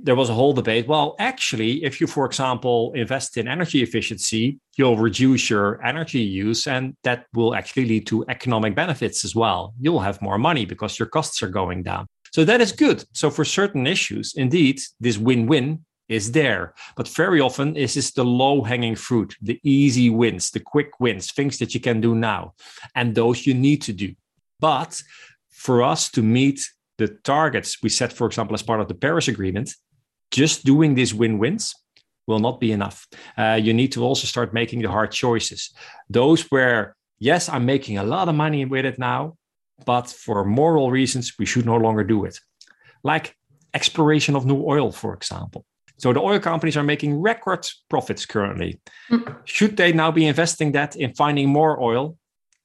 there 0.03 0.15
was 0.15 0.31
a 0.31 0.35
whole 0.35 0.53
debate. 0.53 0.89
Well, 0.89 1.15
actually, 1.19 1.85
if 1.85 2.01
you, 2.01 2.07
for 2.07 2.25
example, 2.25 2.93
invest 2.95 3.37
in 3.37 3.47
energy 3.49 3.83
efficiency, 3.83 4.59
you'll 4.77 4.97
reduce 4.97 5.51
your 5.51 5.85
energy 5.85 6.21
use, 6.21 6.67
and 6.67 6.97
that 7.03 7.27
will 7.35 7.55
actually 7.55 7.85
lead 7.85 8.07
to 8.07 8.25
economic 8.29 8.75
benefits 8.75 9.25
as 9.25 9.35
well. 9.35 9.75
You'll 9.79 10.01
have 10.01 10.23
more 10.23 10.39
money 10.39 10.65
because 10.65 10.99
your 10.99 11.09
costs 11.09 11.43
are 11.43 11.49
going 11.49 11.83
down. 11.83 12.07
So 12.33 12.45
that 12.45 12.61
is 12.61 12.73
good. 12.73 13.05
So 13.13 13.29
for 13.31 13.45
certain 13.45 13.87
issues, 13.87 14.35
indeed, 14.37 14.81
this 15.01 15.19
win-win 15.19 15.85
is 16.11 16.33
there. 16.33 16.75
But 16.97 17.09
very 17.09 17.41
often, 17.41 17.75
this 17.75 17.97
is 17.97 18.11
the 18.11 18.25
low 18.25 18.63
hanging 18.63 18.97
fruit, 18.97 19.37
the 19.41 19.61
easy 19.63 20.11
wins, 20.11 20.51
the 20.51 20.61
quick 20.61 20.99
wins, 20.99 21.33
things 21.33 21.59
that 21.59 21.73
you 21.73 21.81
can 21.81 22.01
do 22.01 22.15
now. 22.15 22.55
And 22.95 23.15
those 23.15 23.47
you 23.47 23.55
need 23.55 23.81
to 23.83 23.93
do. 23.93 24.15
But 24.59 25.01
for 25.51 25.83
us 25.83 26.11
to 26.11 26.23
meet 26.23 26.69
the 26.99 27.09
targets 27.09 27.83
we 27.83 27.89
set, 27.89 28.13
for 28.13 28.27
example, 28.27 28.55
as 28.55 28.63
part 28.63 28.81
of 28.81 28.89
the 28.89 28.95
Paris 28.95 29.29
Agreement, 29.29 29.73
just 30.31 30.65
doing 30.65 30.95
these 30.95 31.15
win 31.15 31.39
wins 31.39 31.75
will 32.27 32.41
not 32.41 32.61
be 32.61 32.73
enough. 32.73 33.07
Uh, 33.39 33.59
you 33.63 33.73
need 33.73 33.93
to 33.93 34.05
also 34.05 34.27
start 34.27 34.53
making 34.53 34.83
the 34.83 34.91
hard 34.91 35.13
choices. 35.13 35.71
Those 36.09 36.43
where, 36.51 36.97
yes, 37.19 37.49
I'm 37.49 37.65
making 37.65 37.99
a 37.99 38.05
lot 38.05 38.29
of 38.29 38.35
money 38.35 38.65
with 38.65 38.85
it 38.85 38.99
now, 38.99 39.37
but 39.87 40.09
for 40.11 40.45
moral 40.45 40.91
reasons, 40.91 41.35
we 41.39 41.47
should 41.47 41.67
no 41.67 41.77
longer 41.77 42.05
do 42.05 42.25
it. 42.25 42.39
Like 43.03 43.37
exploration 43.73 44.37
of 44.37 44.45
new 44.45 44.63
oil, 44.65 44.93
for 44.93 45.15
example. 45.15 45.65
So 46.01 46.15
the 46.15 46.21
oil 46.21 46.41
companies 46.41 46.79
are 46.79 46.83
making 46.83 47.21
record 47.21 47.67
profits 47.91 48.25
currently. 48.25 48.81
Mm. 49.11 49.37
Should 49.45 49.77
they 49.77 49.93
now 49.93 50.11
be 50.11 50.27
investing 50.27 50.73
that 50.73 50.97
in 50.97 51.15
finding 51.15 51.51
more 51.51 51.79
oil? 51.83 52.17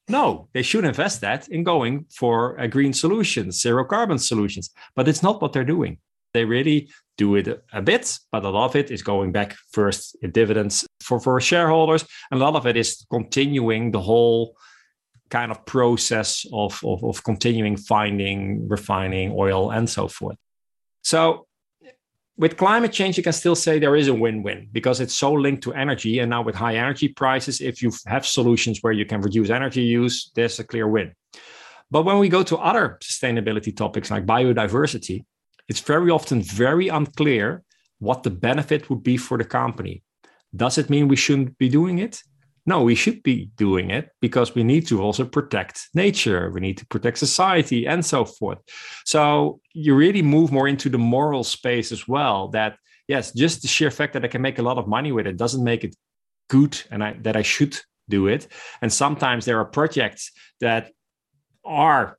No, 0.07 0.47
they 0.53 0.61
should 0.61 0.85
invest 0.85 1.19
that 1.21 1.49
in 1.49 1.63
going 1.63 2.05
for 2.15 2.55
a 2.57 2.67
green 2.69 2.93
solutions, 2.93 3.59
zero 3.59 3.83
carbon 3.83 4.19
solutions. 4.19 4.69
But 4.95 5.09
it's 5.09 5.21
not 5.21 5.41
what 5.41 5.51
they're 5.51 5.65
doing. 5.65 5.97
They 6.33 6.45
really 6.45 6.89
do 7.17 7.35
it 7.35 7.63
a 7.73 7.81
bit, 7.81 8.17
but 8.31 8.45
a 8.45 8.49
lot 8.49 8.69
of 8.69 8.75
it 8.77 8.89
is 8.89 9.01
going 9.01 9.33
back 9.33 9.55
first 9.73 10.15
in 10.21 10.31
dividends 10.31 10.85
for, 11.01 11.19
for 11.19 11.41
shareholders. 11.41 12.05
And 12.31 12.41
a 12.41 12.43
lot 12.43 12.55
of 12.55 12.65
it 12.67 12.77
is 12.77 13.05
continuing 13.11 13.91
the 13.91 14.01
whole 14.01 14.55
kind 15.29 15.51
of 15.51 15.65
process 15.65 16.45
of, 16.53 16.79
of, 16.85 17.03
of 17.03 17.23
continuing 17.23 17.75
finding, 17.75 18.67
refining 18.69 19.33
oil 19.33 19.71
and 19.71 19.89
so 19.89 20.07
forth. 20.07 20.37
So 21.01 21.47
with 22.37 22.57
climate 22.57 22.91
change, 22.91 23.17
you 23.17 23.23
can 23.23 23.33
still 23.33 23.55
say 23.55 23.79
there 23.79 23.95
is 23.95 24.07
a 24.07 24.13
win-win 24.13 24.67
because 24.71 24.99
it's 24.99 25.15
so 25.15 25.31
linked 25.31 25.63
to 25.63 25.73
energy. 25.73 26.19
And 26.19 26.29
now 26.29 26.41
with 26.41 26.55
high 26.55 26.75
energy 26.75 27.07
prices, 27.07 27.61
if 27.61 27.81
you 27.81 27.91
have 28.07 28.25
solutions 28.25 28.79
where 28.81 28.93
you 28.93 29.05
can 29.05 29.21
reduce 29.21 29.49
energy 29.49 29.83
use, 29.83 30.31
there's 30.35 30.59
a 30.59 30.63
clear 30.63 30.87
win. 30.87 31.13
But 31.91 32.03
when 32.03 32.19
we 32.19 32.29
go 32.29 32.43
to 32.43 32.57
other 32.57 32.97
sustainability 33.01 33.75
topics 33.75 34.11
like 34.11 34.25
biodiversity, 34.25 35.23
it's 35.69 35.79
very 35.79 36.11
often 36.11 36.41
very 36.41 36.89
unclear 36.89 37.63
what 37.99 38.23
the 38.23 38.31
benefit 38.31 38.89
would 38.89 39.03
be 39.03 39.17
for 39.17 39.37
the 39.37 39.45
company. 39.45 40.03
Does 40.55 40.77
it 40.77 40.89
mean 40.89 41.07
we 41.07 41.15
shouldn't 41.15 41.57
be 41.57 41.69
doing 41.69 41.99
it? 41.99 42.21
No, 42.65 42.81
we 42.81 42.95
should 42.95 43.21
be 43.21 43.51
doing 43.57 43.91
it 43.91 44.09
because 44.21 44.55
we 44.55 44.63
need 44.63 44.87
to 44.87 45.01
also 45.01 45.23
protect 45.23 45.87
nature, 45.93 46.49
we 46.51 46.61
need 46.61 46.77
to 46.77 46.85
protect 46.87 47.19
society, 47.19 47.85
and 47.85 48.03
so 48.03 48.25
forth. 48.25 48.57
So 49.05 49.59
you 49.73 49.95
really 49.95 50.23
move 50.23 50.51
more 50.51 50.67
into 50.67 50.89
the 50.89 50.97
moral 50.97 51.43
space 51.43 51.91
as 51.91 52.07
well. 52.07 52.47
That, 52.49 52.77
yes, 53.07 53.31
just 53.33 53.61
the 53.61 53.67
sheer 53.67 53.91
fact 53.91 54.13
that 54.13 54.25
I 54.25 54.27
can 54.27 54.41
make 54.41 54.57
a 54.57 54.63
lot 54.63 54.77
of 54.77 54.87
money 54.87 55.11
with 55.11 55.27
it 55.27 55.37
doesn't 55.37 55.63
make 55.63 55.83
it 55.83 55.95
good 56.49 56.81
and 56.89 57.03
I, 57.03 57.13
that 57.21 57.35
I 57.35 57.43
should 57.43 57.77
do 58.09 58.27
it. 58.27 58.47
And 58.81 58.91
sometimes 58.91 59.45
there 59.45 59.59
are 59.59 59.65
projects 59.65 60.31
that 60.59 60.91
are 61.63 62.17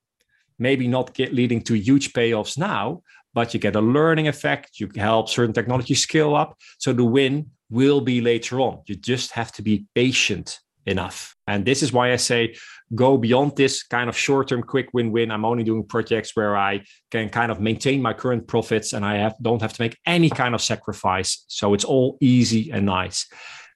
maybe 0.58 0.88
not 0.88 1.18
leading 1.18 1.60
to 1.62 1.74
huge 1.74 2.12
payoffs 2.12 2.56
now, 2.56 3.02
but 3.36 3.52
you 3.52 3.60
get 3.60 3.76
a 3.76 3.80
learning 3.82 4.28
effect. 4.28 4.80
You 4.80 4.88
help 4.96 5.28
certain 5.28 5.52
technology 5.52 5.94
scale 5.94 6.34
up. 6.34 6.56
So 6.78 6.94
the 6.94 7.04
win 7.04 7.50
will 7.68 8.00
be 8.00 8.22
later 8.22 8.60
on. 8.62 8.80
You 8.86 8.94
just 8.94 9.32
have 9.32 9.52
to 9.52 9.62
be 9.62 9.84
patient 9.94 10.58
enough. 10.86 11.36
And 11.46 11.66
this 11.66 11.82
is 11.82 11.92
why 11.92 12.14
I 12.14 12.16
say 12.16 12.56
go 12.94 13.18
beyond 13.18 13.54
this 13.54 13.82
kind 13.82 14.08
of 14.08 14.16
short 14.16 14.48
term 14.48 14.62
quick 14.62 14.88
win 14.94 15.12
win. 15.12 15.30
I'm 15.30 15.44
only 15.44 15.64
doing 15.64 15.84
projects 15.84 16.34
where 16.34 16.56
I 16.56 16.84
can 17.10 17.28
kind 17.28 17.52
of 17.52 17.60
maintain 17.60 18.00
my 18.00 18.14
current 18.14 18.48
profits 18.48 18.94
and 18.94 19.04
I 19.04 19.16
have, 19.16 19.34
don't 19.42 19.60
have 19.60 19.74
to 19.74 19.82
make 19.82 19.98
any 20.06 20.30
kind 20.30 20.54
of 20.54 20.62
sacrifice. 20.62 21.44
So 21.48 21.74
it's 21.74 21.84
all 21.84 22.16
easy 22.22 22.70
and 22.70 22.86
nice. 22.86 23.26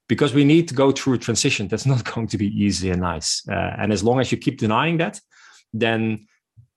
Because 0.08 0.32
we 0.32 0.44
need 0.44 0.68
to 0.68 0.74
go 0.74 0.90
through 0.90 1.14
a 1.14 1.18
transition 1.18 1.68
that's 1.68 1.84
not 1.84 2.02
going 2.14 2.28
to 2.28 2.38
be 2.38 2.48
easy 2.48 2.88
and 2.88 3.02
nice. 3.02 3.46
Uh, 3.46 3.74
and 3.78 3.92
as 3.92 4.02
long 4.02 4.20
as 4.20 4.32
you 4.32 4.38
keep 4.38 4.58
denying 4.58 4.96
that, 4.96 5.20
then 5.74 6.26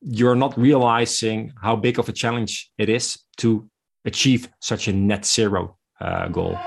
you're 0.06 0.36
not 0.36 0.58
realizing 0.58 1.54
how 1.62 1.76
big 1.76 1.98
of 1.98 2.10
a 2.10 2.12
challenge 2.12 2.70
it 2.78 2.90
is 2.90 3.18
to 3.38 3.70
achieve 4.06 4.50
such 4.60 4.88
a 4.88 4.94
net 4.94 5.26
zero 5.26 5.78
uh, 6.02 6.28
goal. 6.28 6.58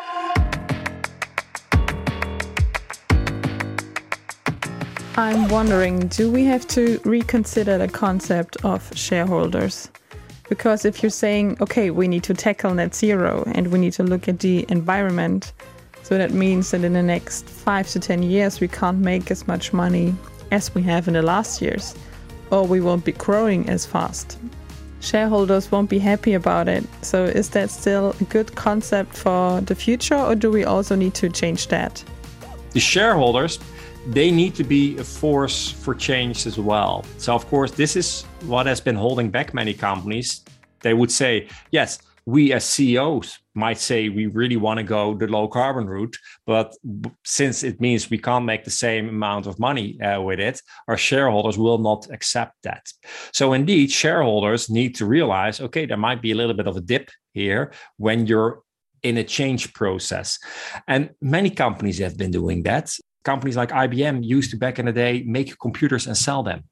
I'm 5.19 5.49
wondering 5.49 6.09
do 6.09 6.31
we 6.31 6.45
have 6.45 6.66
to 6.69 7.00
reconsider 7.05 7.78
the 7.78 7.88
concept 7.88 8.57
of 8.64 8.90
shareholders? 8.97 9.90
Because 10.49 10.85
if 10.85 11.02
you're 11.02 11.11
saying, 11.11 11.59
okay, 11.61 11.90
we 11.90 12.07
need 12.07 12.23
to 12.25 12.35
tackle 12.35 12.73
net 12.73 12.95
zero 12.95 13.43
and 13.52 13.69
we 13.69 13.78
need 13.78 13.93
to 13.95 14.02
look 14.02 14.28
at 14.28 14.38
the 14.38 14.64
environment, 14.69 15.52
so 16.02 16.16
that 16.16 16.31
means 16.31 16.71
that 16.71 16.85
in 16.85 16.93
the 16.93 17.02
next 17.02 17.49
five 17.49 17.88
to 17.88 17.99
10 17.99 18.23
years, 18.23 18.61
we 18.61 18.69
can't 18.69 18.99
make 18.99 19.31
as 19.31 19.49
much 19.49 19.73
money 19.73 20.14
as 20.52 20.73
we 20.75 20.83
have 20.83 21.09
in 21.09 21.14
the 21.14 21.23
last 21.23 21.61
years 21.61 21.97
or 22.50 22.66
we 22.66 22.80
won't 22.80 23.04
be 23.04 23.12
growing 23.12 23.68
as 23.68 23.86
fast. 23.86 24.38
Shareholders 25.00 25.70
won't 25.70 25.90
be 25.90 25.98
happy 25.98 26.34
about 26.34 26.68
it. 26.68 26.84
So, 27.02 27.24
is 27.24 27.50
that 27.50 27.70
still 27.70 28.14
a 28.20 28.24
good 28.24 28.54
concept 28.54 29.16
for 29.16 29.60
the 29.60 29.74
future, 29.74 30.16
or 30.16 30.34
do 30.34 30.50
we 30.50 30.64
also 30.64 30.96
need 30.96 31.14
to 31.14 31.28
change 31.28 31.68
that? 31.68 32.02
The 32.72 32.80
shareholders, 32.80 33.58
they 34.08 34.30
need 34.30 34.54
to 34.56 34.64
be 34.64 34.96
a 34.98 35.04
force 35.04 35.70
for 35.70 35.94
change 35.94 36.46
as 36.46 36.58
well. 36.58 37.04
So, 37.18 37.34
of 37.34 37.46
course, 37.48 37.72
this 37.72 37.96
is 37.96 38.22
what 38.46 38.66
has 38.66 38.80
been 38.80 38.96
holding 38.96 39.30
back 39.30 39.54
many 39.54 39.74
companies. 39.74 40.42
They 40.80 40.94
would 40.94 41.10
say, 41.10 41.48
yes, 41.70 41.98
we 42.26 42.52
as 42.52 42.64
CEOs 42.64 43.38
might 43.54 43.78
say 43.78 44.09
we 44.09 44.26
really 44.26 44.56
want 44.56 44.78
to 44.78 44.85
go 44.85 45.14
the 45.14 45.28
low 45.28 45.47
carbon 45.47 45.87
route, 45.87 46.16
but 46.45 46.76
since 47.25 47.62
it 47.62 47.80
means 47.80 48.11
we 48.11 48.18
can't 48.18 48.45
make 48.45 48.64
the 48.64 48.71
same 48.71 49.09
amount 49.09 49.47
of 49.47 49.61
money 49.61 50.00
uh, 50.00 50.21
with 50.21 50.40
it, 50.40 50.61
our 50.88 50.97
shareholders 50.97 51.56
will 51.56 51.78
not 51.78 52.09
accept 52.11 52.54
that. 52.64 52.85
So 53.33 53.52
indeed, 53.52 53.92
shareholders 53.92 54.68
need 54.68 54.97
to 54.97 55.06
realize, 55.06 55.61
okay, 55.61 55.87
there 55.87 55.97
might 55.97 56.21
be 56.21 56.33
a 56.33 56.35
little 56.35 56.54
bit 56.54 56.66
of 56.66 56.76
a 56.76 56.80
dip 56.80 57.11
here 57.33 57.73
when 57.97 58.26
you're 58.26 58.62
in 59.04 59.18
a 59.18 59.25
change 59.25 59.73
process. 59.73 60.38
And 60.88 61.11
many 61.21 61.50
companies 61.50 61.99
have 61.99 62.16
been 62.16 62.33
doing 62.33 62.64
that. 62.64 62.92
Companies 63.25 63.56
like 63.56 63.71
IBM 63.71 64.25
used 64.25 64.50
to 64.50 64.56
back 64.56 64.80
in 64.80 64.87
the 64.87 64.92
day 64.92 65.23
make 65.25 65.56
computers 65.61 66.09
and 66.09 66.16
sell 66.16 66.42
them. 66.42 66.64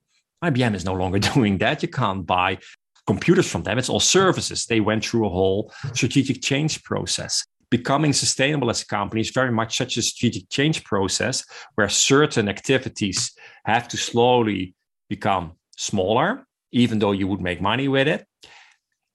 IBM 0.42 0.75
is 0.75 0.84
no 0.84 0.94
longer 0.94 1.18
doing 1.34 1.58
that. 1.58 1.80
You 1.82 1.88
can't 1.88 2.26
buy 2.26 2.58
computers 3.06 3.50
from 3.50 3.62
them. 3.62 3.78
It's 3.78 3.88
all 3.88 4.00
services. 4.00 4.66
They 4.66 4.80
went 4.80 5.04
through 5.04 5.26
a 5.26 5.30
whole 5.30 5.73
strategic 5.92 6.42
change 6.42 6.82
process. 6.82 7.44
Becoming 7.70 8.12
sustainable 8.12 8.70
as 8.70 8.82
a 8.82 8.87
company 8.87 9.20
is 9.20 9.30
very 9.30 9.50
much 9.50 9.76
such 9.76 9.96
a 9.96 10.02
strategic 10.02 10.49
change 10.49 10.84
process 10.84 11.44
where 11.75 11.88
certain 11.88 12.49
activities 12.49 13.32
have 13.64 13.88
to 13.88 13.96
slowly 13.96 14.75
become 15.08 15.52
smaller, 15.76 16.46
even 16.73 16.99
though 16.99 17.12
you 17.12 17.26
would 17.26 17.40
make 17.40 17.61
money 17.61 17.88
with 17.88 18.08
it. 18.08 18.26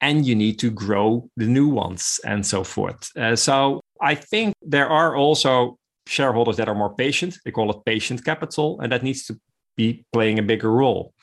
And 0.01 0.25
you 0.25 0.35
need 0.35 0.59
to 0.59 0.71
grow 0.71 1.29
the 1.35 1.45
new 1.45 1.67
ones 1.67 2.19
and 2.25 2.45
so 2.45 2.63
forth. 2.63 3.09
Uh, 3.17 3.35
so 3.35 3.81
I 4.01 4.15
think 4.15 4.53
there 4.61 4.87
are 4.87 5.15
also 5.15 5.77
shareholders 6.07 6.57
that 6.57 6.69
are 6.69 6.75
more 6.75 6.95
patient. 6.95 7.37
They 7.43 7.51
call 7.51 7.69
it 7.69 7.85
patient 7.85 8.23
capital, 8.23 8.79
and 8.79 8.91
that 8.91 9.03
needs 9.03 9.25
to 9.25 9.39
be 9.75 10.05
playing 10.13 10.39
a 10.39 10.43
bigger 10.43 10.71
role. 10.71 11.13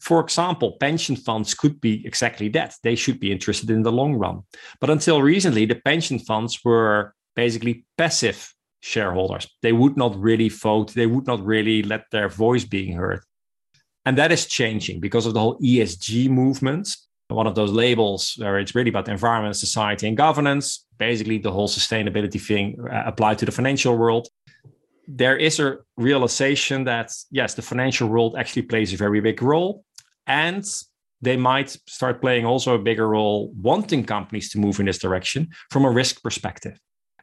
For 0.00 0.20
example, 0.20 0.76
pension 0.80 1.14
funds 1.14 1.54
could 1.54 1.80
be 1.80 2.04
exactly 2.06 2.48
that. 2.50 2.74
They 2.82 2.96
should 2.96 3.20
be 3.20 3.30
interested 3.30 3.70
in 3.70 3.82
the 3.82 3.92
long 3.92 4.14
run. 4.14 4.42
But 4.80 4.90
until 4.90 5.20
recently, 5.20 5.66
the 5.66 5.74
pension 5.74 6.18
funds 6.18 6.58
were 6.64 7.14
basically 7.36 7.84
passive 7.98 8.54
shareholders. 8.80 9.46
They 9.62 9.72
would 9.72 9.96
not 9.96 10.18
really 10.18 10.48
vote, 10.48 10.94
they 10.94 11.06
would 11.06 11.26
not 11.26 11.44
really 11.44 11.82
let 11.82 12.04
their 12.10 12.28
voice 12.28 12.64
being 12.64 12.96
heard. 12.96 13.20
And 14.06 14.16
that 14.16 14.32
is 14.32 14.46
changing 14.46 15.00
because 15.00 15.26
of 15.26 15.34
the 15.34 15.40
whole 15.40 15.58
ESG 15.60 16.30
movement. 16.30 16.88
One 17.28 17.46
of 17.46 17.54
those 17.54 17.70
labels 17.70 18.34
where 18.38 18.58
it's 18.58 18.74
really 18.74 18.88
about 18.88 19.08
environment, 19.08 19.54
society, 19.54 20.08
and 20.08 20.16
governance. 20.16 20.86
Basically, 20.98 21.38
the 21.38 21.52
whole 21.52 21.68
sustainability 21.68 22.40
thing 22.40 22.76
uh, 22.90 23.02
applied 23.06 23.38
to 23.38 23.44
the 23.44 23.52
financial 23.52 23.96
world 23.96 24.28
there 25.16 25.36
is 25.36 25.58
a 25.58 25.78
realization 25.96 26.84
that 26.84 27.12
yes, 27.30 27.54
the 27.54 27.62
financial 27.62 28.08
world 28.08 28.36
actually 28.38 28.62
plays 28.62 28.92
a 28.92 28.96
very 28.96 29.20
big 29.20 29.42
role. 29.42 29.84
And 30.30 30.64
they 31.20 31.36
might 31.36 31.76
start 31.88 32.20
playing 32.20 32.46
also 32.46 32.76
a 32.76 32.78
bigger 32.78 33.08
role, 33.08 33.52
wanting 33.60 34.04
companies 34.04 34.48
to 34.50 34.58
move 34.58 34.78
in 34.78 34.86
this 34.86 34.98
direction 34.98 35.48
from 35.72 35.84
a 35.84 35.90
risk 35.90 36.22
perspective. 36.22 36.78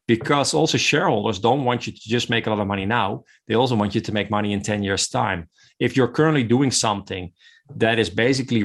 Because 0.08 0.54
also 0.54 0.78
shareholders 0.78 1.40
don't 1.40 1.64
want 1.64 1.88
you 1.88 1.94
to 1.94 2.10
just 2.10 2.30
make 2.30 2.48
a 2.48 2.50
lot 2.50 2.60
of 2.60 2.68
money 2.68 2.86
now. 2.86 3.24
They 3.48 3.56
also 3.56 3.76
want 3.76 3.96
you 3.96 4.02
to 4.02 4.12
make 4.12 4.30
money 4.30 4.52
in 4.52 4.62
10 4.62 4.84
years' 4.84 5.08
time. 5.08 5.50
If 5.80 5.96
you're 5.96 6.10
currently 6.10 6.44
doing 6.44 6.70
something 6.70 7.32
that 7.76 7.98
is 7.98 8.10
basically 8.10 8.64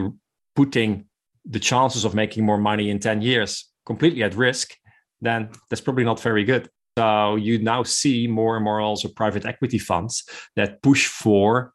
putting 0.57 1.07
the 1.45 1.61
chances 1.61 2.05
of 2.05 2.15
making 2.15 2.45
more 2.45 2.59
money 2.59 2.91
in 2.91 2.99
10 2.99 3.23
years 3.23 3.71
completely 3.87 4.25
at 4.25 4.35
risk, 4.35 4.75
then 5.21 5.51
that's 5.71 5.81
probably 5.81 6.05
not 6.05 6.21
very 6.21 6.45
good. 6.45 6.69
So 6.99 7.37
you 7.37 7.59
now 7.59 7.85
see 7.85 8.27
more 8.27 8.57
and 8.57 8.65
more 8.65 8.81
also 8.81 9.09
private 9.09 9.47
equity 9.47 9.79
funds 9.79 10.25
that 10.57 10.83
push 10.83 11.07
for 11.07 11.72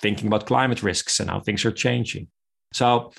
thinking 0.00 0.26
about 0.26 0.46
climate 0.46 0.82
risks 0.82 1.20
and 1.20 1.30
how 1.30 1.40
things 1.40 1.64
are 1.64 1.72
changing. 1.72 2.28
So 2.72 3.12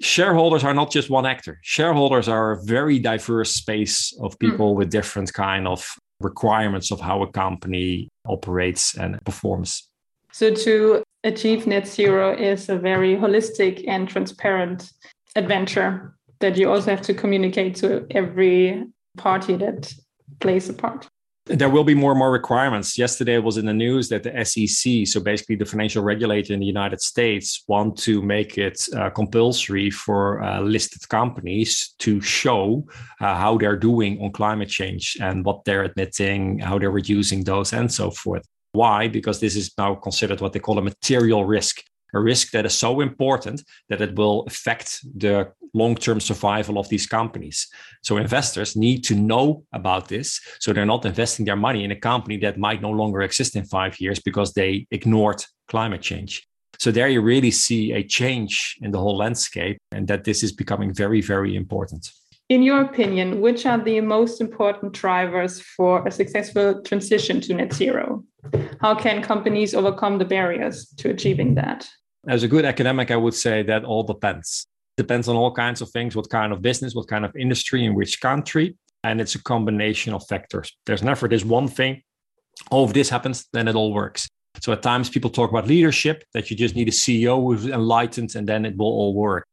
shareholders 0.00 0.64
are 0.64 0.74
not 0.74 0.90
just 0.90 1.10
one 1.10 1.26
actor. 1.26 1.58
Shareholders 1.62 2.28
are 2.28 2.52
a 2.52 2.62
very 2.62 2.98
diverse 2.98 3.52
space 3.54 4.16
of 4.20 4.34
hmm. 4.34 4.46
people 4.46 4.74
mm. 4.74 4.78
with 4.78 4.90
different 4.90 5.32
kind 5.32 5.66
of 5.66 5.86
requirements 6.20 6.90
of 6.90 7.00
how 7.00 7.22
a 7.22 7.30
company 7.30 8.08
operates 8.26 8.96
and 8.96 9.22
performs. 9.24 9.88
So 10.32 10.54
to 10.54 11.02
achieve 11.24 11.66
net 11.66 11.86
zero 11.86 12.34
is 12.34 12.68
a 12.68 12.76
very 12.76 13.16
holistic 13.16 13.84
and 13.86 14.08
transparent 14.08 14.92
adventure 15.34 16.14
that 16.40 16.56
you 16.56 16.70
also 16.70 16.90
have 16.90 17.02
to 17.02 17.14
communicate 17.14 17.74
to 17.76 18.06
every 18.10 18.84
party 19.16 19.56
that 19.56 19.92
plays 20.40 20.68
a 20.68 20.74
part. 20.74 21.08
There 21.48 21.70
will 21.70 21.84
be 21.84 21.94
more 21.94 22.10
and 22.10 22.18
more 22.18 22.32
requirements. 22.32 22.98
Yesterday 22.98 23.38
was 23.38 23.56
in 23.56 23.66
the 23.66 23.72
news 23.72 24.08
that 24.08 24.24
the 24.24 24.44
SEC, 24.44 25.06
so 25.06 25.20
basically 25.20 25.54
the 25.54 25.64
financial 25.64 26.02
regulator 26.02 26.52
in 26.52 26.58
the 26.58 26.66
United 26.66 27.00
States, 27.00 27.62
want 27.68 27.96
to 27.98 28.20
make 28.20 28.58
it 28.58 28.84
uh, 28.96 29.10
compulsory 29.10 29.88
for 29.88 30.42
uh, 30.42 30.60
listed 30.60 31.08
companies 31.08 31.94
to 32.00 32.20
show 32.20 32.84
uh, 33.20 33.36
how 33.36 33.56
they're 33.58 33.76
doing 33.76 34.20
on 34.20 34.32
climate 34.32 34.68
change 34.68 35.16
and 35.20 35.44
what 35.44 35.64
they're 35.64 35.84
admitting, 35.84 36.58
how 36.58 36.80
they're 36.80 36.90
reducing 36.90 37.44
those, 37.44 37.72
and 37.72 37.92
so 37.92 38.10
forth. 38.10 38.44
Why? 38.72 39.06
Because 39.06 39.38
this 39.38 39.54
is 39.54 39.72
now 39.78 39.94
considered 39.94 40.40
what 40.40 40.52
they 40.52 40.58
call 40.58 40.78
a 40.78 40.82
material 40.82 41.44
risk, 41.44 41.80
a 42.14 42.20
risk 42.20 42.50
that 42.52 42.66
is 42.66 42.74
so 42.74 43.00
important 43.00 43.62
that 43.88 44.00
it 44.00 44.16
will 44.16 44.44
affect 44.46 45.00
the 45.18 45.52
long 45.74 45.94
term 45.94 46.20
survival 46.20 46.78
of 46.78 46.88
these 46.88 47.06
companies. 47.06 47.68
So 48.02 48.16
investors 48.16 48.76
need 48.76 49.04
to 49.04 49.14
know 49.14 49.64
about 49.72 50.08
this. 50.08 50.40
So 50.60 50.72
they're 50.72 50.86
not 50.86 51.04
investing 51.04 51.44
their 51.44 51.56
money 51.56 51.84
in 51.84 51.90
a 51.90 52.00
company 52.00 52.38
that 52.38 52.58
might 52.58 52.82
no 52.82 52.90
longer 52.90 53.22
exist 53.22 53.56
in 53.56 53.64
five 53.64 54.00
years 54.00 54.20
because 54.20 54.52
they 54.52 54.86
ignored 54.90 55.44
climate 55.68 56.02
change. 56.02 56.46
So 56.78 56.90
there 56.90 57.08
you 57.08 57.22
really 57.22 57.50
see 57.50 57.92
a 57.92 58.02
change 58.02 58.76
in 58.82 58.90
the 58.90 58.98
whole 58.98 59.16
landscape 59.16 59.78
and 59.92 60.06
that 60.08 60.24
this 60.24 60.42
is 60.42 60.52
becoming 60.52 60.92
very, 60.92 61.20
very 61.20 61.56
important. 61.56 62.10
In 62.48 62.62
your 62.62 62.82
opinion, 62.82 63.40
which 63.40 63.66
are 63.66 63.82
the 63.82 64.00
most 64.00 64.40
important 64.40 64.92
drivers 64.92 65.60
for 65.60 66.06
a 66.06 66.12
successful 66.12 66.80
transition 66.82 67.40
to 67.40 67.54
net 67.54 67.72
zero? 67.72 68.24
How 68.80 68.94
can 68.94 69.22
companies 69.22 69.74
overcome 69.74 70.18
the 70.18 70.24
barriers 70.24 70.86
to 70.98 71.10
achieving 71.10 71.54
that? 71.54 71.88
As 72.28 72.42
a 72.42 72.48
good 72.48 72.64
academic, 72.64 73.10
I 73.10 73.16
would 73.16 73.34
say 73.34 73.62
that 73.64 73.84
all 73.84 74.02
depends. 74.02 74.66
Depends 74.96 75.28
on 75.28 75.36
all 75.36 75.52
kinds 75.52 75.80
of 75.80 75.90
things 75.90 76.16
what 76.16 76.30
kind 76.30 76.52
of 76.52 76.62
business, 76.62 76.94
what 76.94 77.08
kind 77.08 77.24
of 77.24 77.34
industry, 77.36 77.84
in 77.84 77.94
which 77.94 78.20
country. 78.20 78.76
And 79.04 79.20
it's 79.20 79.34
a 79.34 79.42
combination 79.42 80.14
of 80.14 80.26
factors. 80.26 80.72
There's 80.86 81.02
never 81.02 81.28
this 81.28 81.44
one 81.44 81.68
thing. 81.68 82.02
Oh, 82.70 82.86
if 82.86 82.92
this 82.92 83.08
happens, 83.08 83.46
then 83.52 83.68
it 83.68 83.76
all 83.76 83.92
works. 83.92 84.28
So 84.60 84.72
at 84.72 84.82
times 84.82 85.10
people 85.10 85.30
talk 85.30 85.50
about 85.50 85.66
leadership, 85.66 86.24
that 86.32 86.50
you 86.50 86.56
just 86.56 86.74
need 86.74 86.88
a 86.88 86.92
CEO 86.92 87.42
who's 87.42 87.66
enlightened 87.66 88.34
and 88.34 88.48
then 88.48 88.64
it 88.64 88.76
will 88.76 88.86
all 88.86 89.14
work. 89.14 89.46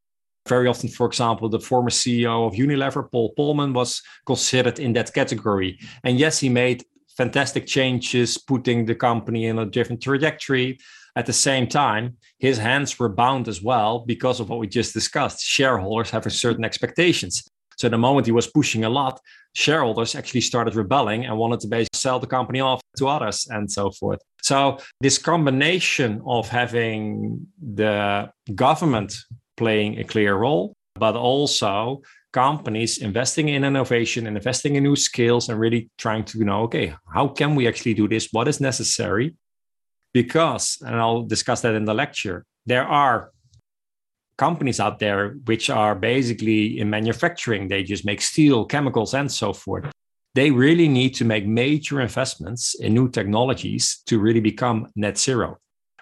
Very 0.47 0.67
often, 0.67 0.89
for 0.89 1.07
example, 1.07 1.49
the 1.49 1.59
former 1.59 1.89
CEO 1.89 2.47
of 2.47 2.53
Unilever, 2.53 3.09
Paul 3.11 3.33
Polman, 3.37 3.73
was 3.73 4.01
considered 4.25 4.79
in 4.79 4.93
that 4.93 5.13
category. 5.13 5.79
And 6.03 6.17
yes, 6.19 6.39
he 6.39 6.49
made 6.49 6.83
fantastic 7.17 7.65
changes, 7.65 8.37
putting 8.37 8.85
the 8.85 8.95
company 8.95 9.45
in 9.45 9.59
a 9.59 9.65
different 9.65 10.01
trajectory. 10.01 10.79
At 11.15 11.25
the 11.25 11.33
same 11.33 11.67
time, 11.67 12.17
his 12.39 12.57
hands 12.57 12.97
were 12.97 13.09
bound 13.09 13.47
as 13.47 13.61
well 13.61 13.99
because 13.99 14.39
of 14.39 14.49
what 14.49 14.59
we 14.59 14.67
just 14.67 14.93
discussed. 14.93 15.45
Shareholders 15.45 16.09
have 16.09 16.31
certain 16.31 16.65
expectations. 16.65 17.43
So 17.77 17.89
the 17.89 17.97
moment 17.97 18.25
he 18.25 18.31
was 18.31 18.47
pushing 18.47 18.83
a 18.83 18.89
lot, 18.89 19.19
shareholders 19.53 20.15
actually 20.15 20.41
started 20.41 20.75
rebelling 20.75 21.25
and 21.25 21.37
wanted 21.37 21.59
to 21.61 21.67
basically 21.67 21.99
sell 21.99 22.19
the 22.19 22.27
company 22.27 22.59
off 22.59 22.81
to 22.97 23.07
others 23.07 23.47
and 23.49 23.71
so 23.71 23.91
forth. 23.91 24.21
So 24.41 24.79
this 25.01 25.17
combination 25.17 26.21
of 26.25 26.49
having 26.49 27.47
the 27.61 28.31
government 28.55 29.15
playing 29.57 29.99
a 29.99 30.03
clear 30.03 30.35
role, 30.35 30.73
but 30.95 31.15
also 31.15 32.01
companies 32.33 32.97
investing 32.97 33.49
in 33.49 33.63
innovation 33.63 34.27
and 34.27 34.35
investing 34.35 34.75
in 34.75 34.83
new 34.83 34.95
skills 34.95 35.49
and 35.49 35.59
really 35.59 35.89
trying 35.97 36.25
to 36.25 36.37
you 36.39 36.45
know 36.45 36.63
okay 36.63 36.93
how 37.13 37.27
can 37.27 37.55
we 37.55 37.67
actually 37.67 37.93
do 37.93 38.07
this? 38.07 38.29
What 38.31 38.47
is 38.47 38.59
necessary? 38.59 39.35
Because 40.13 40.77
and 40.85 40.95
i'll 40.95 41.23
discuss 41.23 41.61
that 41.61 41.75
in 41.75 41.85
the 41.85 41.93
lecture 41.93 42.45
there 42.65 42.85
are 42.85 43.31
companies 44.37 44.79
out 44.79 44.99
there 44.99 45.35
which 45.45 45.69
are 45.69 45.95
basically 45.95 46.79
in 46.79 46.89
manufacturing. 46.89 47.67
They 47.67 47.83
just 47.83 48.05
make 48.05 48.21
steel 48.21 48.65
chemicals 48.65 49.13
and 49.13 49.31
so 49.31 49.53
forth. 49.53 49.91
They 50.35 50.49
really 50.49 50.87
need 50.87 51.11
to 51.15 51.25
make 51.25 51.45
major 51.45 52.01
investments 52.01 52.75
in 52.79 52.93
new 52.93 53.09
technologies 53.09 54.01
to 54.07 54.19
really 54.19 54.39
become 54.39 54.87
net 54.95 55.17
zero. 55.17 55.57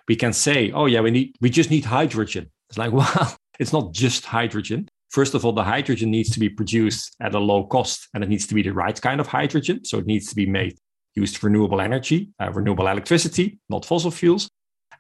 We 0.08 0.16
can 0.16 0.34
say 0.34 0.72
oh 0.72 0.86
yeah 0.86 1.02
we 1.02 1.12
need 1.12 1.36
we 1.42 1.50
just 1.50 1.70
need 1.70 1.86
hydrogen. 1.86 2.50
It's 2.70 2.78
like 2.78 2.94
well 3.00 3.36
it's 3.60 3.74
not 3.74 3.94
just 3.94 4.26
hydrogen 4.26 4.90
first 5.12 5.34
of 5.34 5.46
all 5.46 5.54
the 5.54 5.64
hydrogen 5.64 6.10
needs 6.10 6.30
to 6.30 6.40
be 6.40 6.50
produced 6.50 7.16
at 7.22 7.36
a 7.36 7.40
low 7.40 7.64
cost 7.66 8.08
and 8.14 8.24
it 8.24 8.30
needs 8.30 8.48
to 8.48 8.56
be 8.56 8.64
the 8.64 8.74
right 8.74 9.02
kind 9.02 9.20
of 9.20 9.28
hydrogen 9.28 9.84
so 9.84 9.98
it 9.98 10.06
needs 10.06 10.28
to 10.28 10.36
be 10.36 10.46
made 10.46 10.78
used 11.16 11.44
renewable 11.44 11.82
energy 11.82 12.30
uh, 12.42 12.52
renewable 12.52 12.88
electricity 12.88 13.60
not 13.70 13.86
fossil 13.86 14.12
fuels 14.12 14.50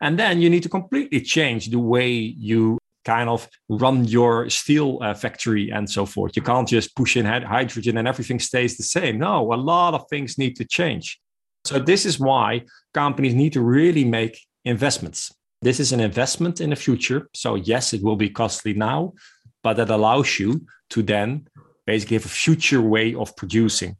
and 0.01 0.17
then 0.17 0.41
you 0.41 0.49
need 0.49 0.63
to 0.63 0.69
completely 0.69 1.21
change 1.21 1.69
the 1.69 1.79
way 1.79 2.09
you 2.09 2.77
kind 3.05 3.29
of 3.29 3.47
run 3.69 4.05
your 4.05 4.49
steel 4.49 4.99
uh, 5.01 5.13
factory 5.13 5.69
and 5.71 5.89
so 5.89 6.05
forth. 6.05 6.35
You 6.35 6.41
can't 6.41 6.67
just 6.67 6.95
push 6.95 7.17
in 7.17 7.25
hydrogen 7.25 7.97
and 7.97 8.07
everything 8.07 8.39
stays 8.39 8.77
the 8.77 8.83
same. 8.83 9.19
No, 9.19 9.53
a 9.53 9.55
lot 9.55 9.93
of 9.93 10.05
things 10.09 10.37
need 10.37 10.55
to 10.57 10.65
change. 10.65 11.19
So, 11.63 11.79
this 11.79 12.05
is 12.05 12.19
why 12.19 12.65
companies 12.93 13.35
need 13.35 13.53
to 13.53 13.61
really 13.61 14.03
make 14.03 14.39
investments. 14.65 15.31
This 15.61 15.79
is 15.79 15.91
an 15.91 15.99
investment 15.99 16.59
in 16.59 16.71
the 16.71 16.75
future. 16.75 17.29
So, 17.35 17.55
yes, 17.55 17.93
it 17.93 18.01
will 18.03 18.15
be 18.15 18.29
costly 18.29 18.73
now, 18.73 19.13
but 19.63 19.77
that 19.77 19.89
allows 19.89 20.39
you 20.39 20.65
to 20.89 21.01
then 21.01 21.47
basically 21.85 22.17
have 22.17 22.25
a 22.25 22.29
future 22.29 22.81
way 22.81 23.15
of 23.15 23.35
producing. 23.35 23.95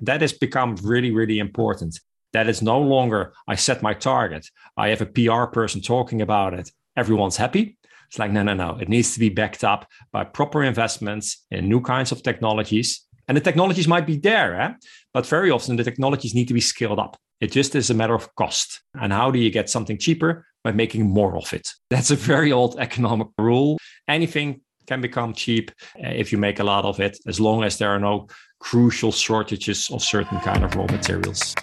That 0.00 0.20
has 0.20 0.32
become 0.32 0.76
really, 0.82 1.10
really 1.10 1.38
important. 1.38 2.00
That 2.32 2.48
is 2.48 2.62
no 2.62 2.80
longer, 2.80 3.32
I 3.46 3.54
set 3.54 3.82
my 3.82 3.94
target, 3.94 4.48
I 4.76 4.88
have 4.88 5.00
a 5.00 5.06
PR 5.06 5.44
person 5.44 5.80
talking 5.80 6.20
about 6.20 6.54
it, 6.54 6.70
everyone's 6.96 7.36
happy. 7.36 7.78
It's 8.08 8.18
like, 8.18 8.32
no, 8.32 8.42
no, 8.42 8.54
no. 8.54 8.76
It 8.80 8.88
needs 8.88 9.14
to 9.14 9.20
be 9.20 9.28
backed 9.28 9.64
up 9.64 9.86
by 10.12 10.24
proper 10.24 10.62
investments 10.62 11.44
in 11.50 11.68
new 11.68 11.80
kinds 11.80 12.12
of 12.12 12.22
technologies. 12.22 13.06
And 13.28 13.36
the 13.36 13.40
technologies 13.40 13.88
might 13.88 14.06
be 14.06 14.18
there, 14.18 14.60
eh? 14.60 14.72
but 15.12 15.26
very 15.26 15.50
often 15.50 15.76
the 15.76 15.84
technologies 15.84 16.34
need 16.34 16.48
to 16.48 16.54
be 16.54 16.60
scaled 16.60 16.98
up. 16.98 17.16
It 17.40 17.52
just 17.52 17.74
is 17.74 17.90
a 17.90 17.94
matter 17.94 18.14
of 18.14 18.34
cost. 18.36 18.82
And 18.94 19.12
how 19.12 19.30
do 19.30 19.38
you 19.38 19.50
get 19.50 19.70
something 19.70 19.98
cheaper? 19.98 20.46
By 20.62 20.72
making 20.72 21.06
more 21.06 21.36
of 21.36 21.52
it. 21.52 21.68
That's 21.90 22.10
a 22.10 22.16
very 22.16 22.50
old 22.50 22.78
economic 22.78 23.28
rule. 23.36 23.78
Anything 24.08 24.62
can 24.86 25.00
become 25.00 25.32
cheap 25.32 25.70
eh, 25.98 26.12
if 26.12 26.32
you 26.32 26.38
make 26.38 26.60
a 26.60 26.64
lot 26.64 26.84
of 26.84 27.00
it, 27.00 27.18
as 27.26 27.40
long 27.40 27.64
as 27.64 27.78
there 27.78 27.90
are 27.90 27.98
no 27.98 28.26
crucial 28.60 29.12
shortages 29.12 29.90
of 29.90 30.02
certain 30.02 30.40
kind 30.40 30.64
of 30.64 30.74
raw 30.74 30.86
materials. 30.86 31.54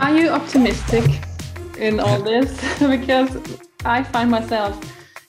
Are 0.00 0.16
you 0.16 0.28
optimistic 0.28 1.04
in 1.78 2.00
all 2.00 2.20
this 2.32 2.50
because 2.78 3.36
I 3.84 4.02
find 4.02 4.30
myself 4.30 4.78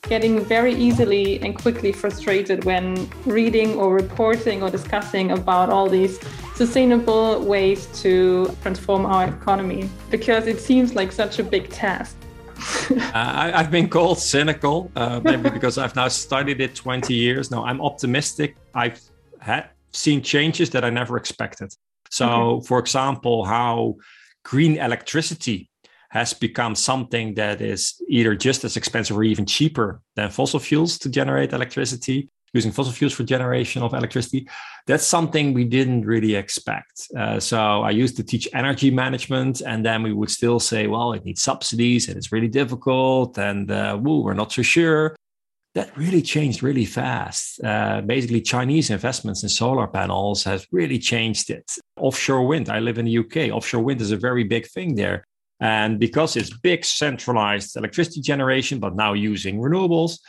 getting 0.04 0.40
very 0.40 0.74
easily 0.74 1.40
and 1.42 1.58
quickly 1.58 1.92
frustrated 1.92 2.64
when 2.64 3.10
reading 3.26 3.76
or 3.76 3.94
reporting 3.94 4.64
or 4.64 4.70
discussing 4.70 5.32
about 5.32 5.70
all 5.70 5.90
these 5.90 6.20
sustainable 6.56 7.44
ways 7.44 7.88
to 8.02 8.56
transform 8.62 9.06
our 9.06 9.28
economy 9.28 9.90
because 10.10 10.48
it 10.48 10.60
seems 10.60 10.96
like 10.96 11.12
such 11.12 11.40
a 11.40 11.44
big 11.44 11.70
task. 11.70 12.16
Uh, 12.58 13.12
I, 13.14 13.62
have 13.62 13.72
been 13.72 13.90
called 13.90 14.20
cynical, 14.20 14.92
uh, 14.96 15.20
maybe 15.24 15.50
because 15.50 15.78
I've 15.78 15.96
now 15.96 16.08
studied 16.08 16.62
it 16.62 16.76
20 16.76 17.14
years. 17.14 17.52
No, 17.52 17.66
I'm 17.66 17.82
optimistic. 17.82 18.58
I've 18.74 19.02
had 19.40 19.70
seen 19.92 20.22
changes 20.22 20.70
that 20.72 20.84
I 20.84 20.90
never 20.90 21.18
expected. 21.18 21.74
So, 22.10 22.28
okay. 22.28 22.68
for 22.68 22.80
example, 22.80 23.46
how 23.46 23.96
green 24.44 24.78
electricity 24.78 25.70
has 26.10 26.34
become 26.34 26.74
something 26.74 27.34
that 27.36 27.62
is 27.62 28.02
either 28.08 28.36
just 28.36 28.64
as 28.64 28.78
expensive 28.78 29.18
or 29.18 29.24
even 29.24 29.46
cheaper 29.46 30.02
than 30.16 30.30
fossil 30.30 30.60
fuels 30.60 30.98
to 31.00 31.10
generate 31.10 31.54
electricity 31.54 32.30
using 32.60 32.72
fossil 32.72 32.94
fuels 32.94 33.14
for 33.14 33.24
generation 33.24 33.80
of 33.84 33.94
electricity 33.94 34.42
that's 34.88 35.08
something 35.16 35.46
we 35.54 35.66
didn't 35.78 36.04
really 36.14 36.34
expect 36.44 36.96
uh, 37.20 37.40
so 37.40 37.58
i 37.90 37.92
used 38.04 38.16
to 38.18 38.24
teach 38.32 38.46
energy 38.62 38.90
management 39.04 39.56
and 39.70 39.80
then 39.88 40.00
we 40.08 40.14
would 40.14 40.32
still 40.40 40.60
say 40.60 40.82
well 40.94 41.10
it 41.14 41.24
needs 41.26 41.42
subsidies 41.42 42.08
and 42.08 42.16
it's 42.18 42.32
really 42.32 42.52
difficult 42.62 43.38
and 43.38 43.72
uh, 43.72 43.98
woo, 44.02 44.22
we're 44.24 44.42
not 44.44 44.52
so 44.52 44.62
sure 44.62 45.16
that 45.78 45.96
really 45.96 46.24
changed 46.24 46.64
really 46.64 46.86
fast. 46.86 47.64
Uh, 47.64 48.02
basically, 48.02 48.42
Chinese 48.42 48.90
investments 48.90 49.44
in 49.44 49.50
solar 49.50 49.86
panels 49.86 50.44
has 50.44 50.66
really 50.72 50.98
changed 50.98 51.52
it. 51.52 51.72
Offshore 52.00 52.48
wind. 52.48 52.68
I 52.68 52.80
live 52.80 52.98
in 52.98 53.06
the 53.06 53.18
UK. 53.20 53.56
Offshore 53.56 53.84
wind 53.84 54.02
is 54.02 54.12
a 54.12 54.18
very 54.18 54.44
big 54.44 54.66
thing 54.68 54.96
there. 54.96 55.24
And 55.60 56.00
because 56.00 56.36
it's 56.36 56.52
big 56.58 56.84
centralized 56.84 57.78
electricity 57.78 58.22
generation, 58.22 58.80
but 58.80 58.96
now 58.96 59.14
using 59.14 59.60
renewables, 59.60 60.20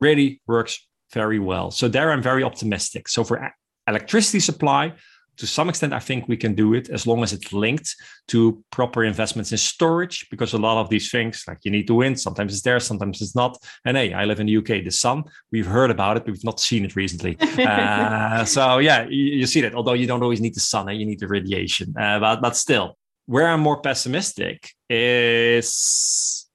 really 0.00 0.40
works 0.48 0.84
very 1.12 1.38
well. 1.38 1.70
So 1.70 1.88
there 1.88 2.12
I'm 2.12 2.22
very 2.22 2.42
optimistic. 2.42 3.08
So 3.08 3.24
for 3.24 3.52
electricity 3.86 4.40
supply, 4.40 4.94
to 5.38 5.46
some 5.46 5.68
extent, 5.68 5.92
I 5.92 5.98
think 5.98 6.28
we 6.28 6.36
can 6.36 6.54
do 6.54 6.74
it 6.74 6.88
as 6.88 7.06
long 7.06 7.22
as 7.22 7.32
it's 7.32 7.52
linked 7.52 7.94
to 8.28 8.62
proper 8.70 9.04
investments 9.04 9.52
in 9.52 9.58
storage, 9.58 10.26
because 10.30 10.54
a 10.54 10.58
lot 10.58 10.80
of 10.80 10.88
these 10.88 11.10
things, 11.10 11.44
like 11.46 11.58
you 11.62 11.70
need 11.70 11.86
the 11.86 11.94
wind, 11.94 12.18
sometimes 12.18 12.54
it's 12.54 12.62
there, 12.62 12.80
sometimes 12.80 13.20
it's 13.20 13.34
not. 13.34 13.58
And 13.84 13.96
hey, 13.96 14.12
I 14.14 14.24
live 14.24 14.40
in 14.40 14.46
the 14.46 14.56
UK. 14.56 14.84
The 14.84 14.90
sun, 14.90 15.24
we've 15.52 15.66
heard 15.66 15.90
about 15.90 16.16
it, 16.16 16.24
but 16.24 16.32
we've 16.32 16.44
not 16.44 16.60
seen 16.60 16.84
it 16.84 16.96
recently. 16.96 17.36
uh, 17.58 18.44
so 18.44 18.78
yeah, 18.78 19.06
you, 19.08 19.36
you, 19.40 19.46
see 19.46 19.60
that. 19.60 19.74
Although 19.74 19.92
you 19.92 20.06
don't 20.06 20.22
always 20.22 20.40
need 20.40 20.54
the 20.54 20.60
sun, 20.60 20.88
eh? 20.88 20.92
you 20.92 21.04
need 21.04 21.20
the 21.20 21.28
radiation. 21.28 21.94
Uh, 21.98 22.18
but 22.18 22.40
but 22.40 22.56
still, 22.56 22.96
where 23.26 23.48
I'm 23.48 23.60
more 23.60 23.80
pessimistic 23.80 24.70
is 24.88 26.45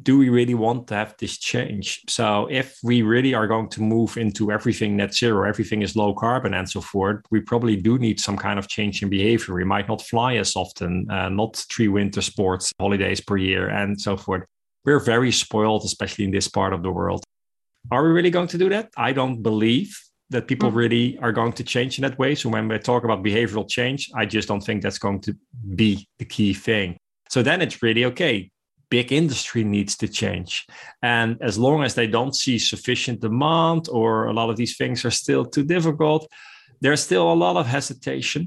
do 0.00 0.16
we 0.16 0.30
really 0.30 0.54
want 0.54 0.86
to 0.86 0.94
have 0.94 1.14
this 1.18 1.36
change? 1.38 2.00
So, 2.08 2.48
if 2.50 2.78
we 2.82 3.02
really 3.02 3.34
are 3.34 3.46
going 3.46 3.68
to 3.70 3.82
move 3.82 4.16
into 4.16 4.50
everything 4.50 4.96
net 4.96 5.14
zero, 5.14 5.46
everything 5.46 5.82
is 5.82 5.96
low 5.96 6.14
carbon 6.14 6.54
and 6.54 6.68
so 6.68 6.80
forth, 6.80 7.20
we 7.30 7.40
probably 7.40 7.76
do 7.76 7.98
need 7.98 8.18
some 8.18 8.38
kind 8.38 8.58
of 8.58 8.68
change 8.68 9.02
in 9.02 9.10
behavior. 9.10 9.54
We 9.54 9.64
might 9.64 9.88
not 9.88 10.00
fly 10.00 10.36
as 10.36 10.56
often, 10.56 11.10
uh, 11.10 11.28
not 11.28 11.56
three 11.56 11.88
winter 11.88 12.22
sports 12.22 12.72
holidays 12.80 13.20
per 13.20 13.36
year, 13.36 13.68
and 13.68 14.00
so 14.00 14.16
forth. 14.16 14.44
We're 14.84 15.00
very 15.00 15.30
spoiled, 15.30 15.84
especially 15.84 16.24
in 16.24 16.30
this 16.30 16.48
part 16.48 16.72
of 16.72 16.82
the 16.82 16.90
world. 16.90 17.22
Are 17.90 18.02
we 18.04 18.10
really 18.10 18.30
going 18.30 18.48
to 18.48 18.58
do 18.58 18.68
that? 18.70 18.90
I 18.96 19.12
don't 19.12 19.42
believe 19.42 19.98
that 20.30 20.48
people 20.48 20.70
mm. 20.70 20.76
really 20.76 21.18
are 21.18 21.32
going 21.32 21.52
to 21.52 21.64
change 21.64 21.98
in 21.98 22.02
that 22.02 22.18
way. 22.18 22.34
So 22.34 22.48
when 22.48 22.66
we 22.66 22.78
talk 22.78 23.04
about 23.04 23.22
behavioral 23.22 23.68
change, 23.68 24.10
I 24.16 24.24
just 24.24 24.48
don't 24.48 24.62
think 24.62 24.82
that's 24.82 24.98
going 24.98 25.20
to 25.20 25.36
be 25.74 26.08
the 26.18 26.24
key 26.24 26.54
thing. 26.54 26.96
So 27.28 27.42
then 27.42 27.60
it's 27.60 27.82
really 27.82 28.06
okay. 28.06 28.50
Big 28.98 29.10
industry 29.10 29.62
needs 29.64 29.94
to 29.96 30.06
change. 30.20 30.66
And 31.02 31.30
as 31.40 31.56
long 31.66 31.82
as 31.82 31.94
they 31.94 32.08
don't 32.16 32.36
see 32.44 32.58
sufficient 32.58 33.20
demand 33.20 33.88
or 33.98 34.10
a 34.26 34.34
lot 34.34 34.50
of 34.50 34.56
these 34.56 34.76
things 34.76 34.98
are 35.06 35.16
still 35.24 35.44
too 35.54 35.64
difficult, 35.76 36.22
there's 36.82 37.02
still 37.08 37.26
a 37.32 37.40
lot 37.44 37.56
of 37.56 37.66
hesitation. 37.66 38.42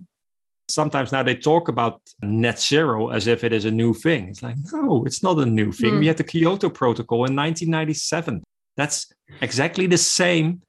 Sometimes 0.67 1.11
now 1.11 1.23
they 1.23 1.35
talk 1.35 1.67
about 1.67 1.99
net 2.21 2.59
zero 2.59 3.09
as 3.09 3.25
if 3.33 3.43
it 3.43 3.53
is 3.53 3.65
a 3.65 3.71
new 3.81 3.93
thing. 4.05 4.21
It's 4.29 4.43
like, 4.43 4.57
no, 4.71 5.03
it's 5.07 5.23
not 5.23 5.39
a 5.39 5.45
new 5.59 5.71
thing. 5.71 5.93
Mm. 5.93 5.99
We 6.01 6.07
had 6.11 6.17
the 6.17 6.29
Kyoto 6.31 6.69
Protocol 6.69 7.25
in 7.29 7.35
1997. 7.35 8.43
That's 8.77 9.11
exactly 9.41 9.87
the 9.87 9.97
same 9.97 10.61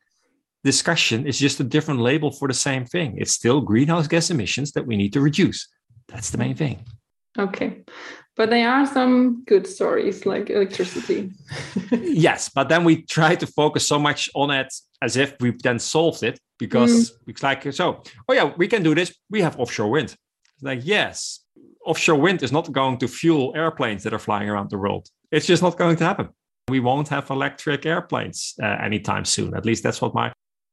discussion. 0.65 1.27
It's 1.29 1.39
just 1.39 1.61
a 1.61 1.65
different 1.65 2.01
label 2.01 2.31
for 2.31 2.49
the 2.49 2.61
same 2.69 2.85
thing. 2.87 3.19
It's 3.19 3.33
still 3.33 3.61
greenhouse 3.61 4.09
gas 4.09 4.31
emissions 4.31 4.73
that 4.73 4.87
we 4.87 4.97
need 4.97 5.13
to 5.13 5.21
reduce. 5.21 5.69
That's 6.09 6.31
the 6.31 6.39
main 6.39 6.57
thing. 6.57 6.77
Okay. 7.39 7.85
But 8.37 8.51
there 8.51 8.71
are 8.71 8.87
some 8.87 9.45
good 9.45 9.67
stories 9.67 10.27
like 10.27 10.51
electricity. 10.51 11.33
yes, 11.91 12.51
but 12.51 12.69
then 12.69 12.85
we 12.85 13.03
try 13.03 13.35
to 13.35 13.47
focus 13.47 13.89
so 13.89 13.99
much 13.99 14.29
on 14.35 14.51
it 14.51 14.73
as 15.01 15.17
if 15.17 15.35
we've 15.41 15.61
then 15.63 15.79
solved 15.79 16.23
it 16.23 16.39
because 16.59 17.11
mm. 17.11 17.17
it's 17.29 17.43
like, 17.43 17.73
so, 17.73 18.03
oh 18.29 18.33
yeah, 18.35 18.53
we 18.57 18.69
can 18.69 18.83
do 18.83 18.95
this. 18.95 19.15
We 19.31 19.41
have 19.41 19.59
offshore 19.59 19.91
wind. 19.91 20.15
It's 20.55 20.63
like, 20.63 20.81
yes, 20.85 21.41
offshore 21.87 22.21
wind 22.21 22.43
is 22.43 22.53
not 22.53 22.71
going 22.73 22.99
to 22.99 23.09
fuel 23.09 23.53
airplanes 23.57 24.03
that 24.03 24.13
are 24.13 24.19
flying 24.19 24.51
around 24.51 24.69
the 24.69 24.79
world. 24.79 25.09
It's 25.31 25.47
just 25.47 25.63
not 25.63 25.79
going 25.79 25.97
to 25.97 26.05
happen. 26.05 26.29
We 26.69 26.81
won't 26.81 27.09
have 27.09 27.31
electric 27.31 27.87
airplanes 27.87 28.55
uh, 28.63 28.67
anytime 28.67 29.25
soon. 29.25 29.57
At 29.57 29.65
least 29.65 29.83
that's 29.83 30.03
what 30.03 30.15
my 30.15 30.33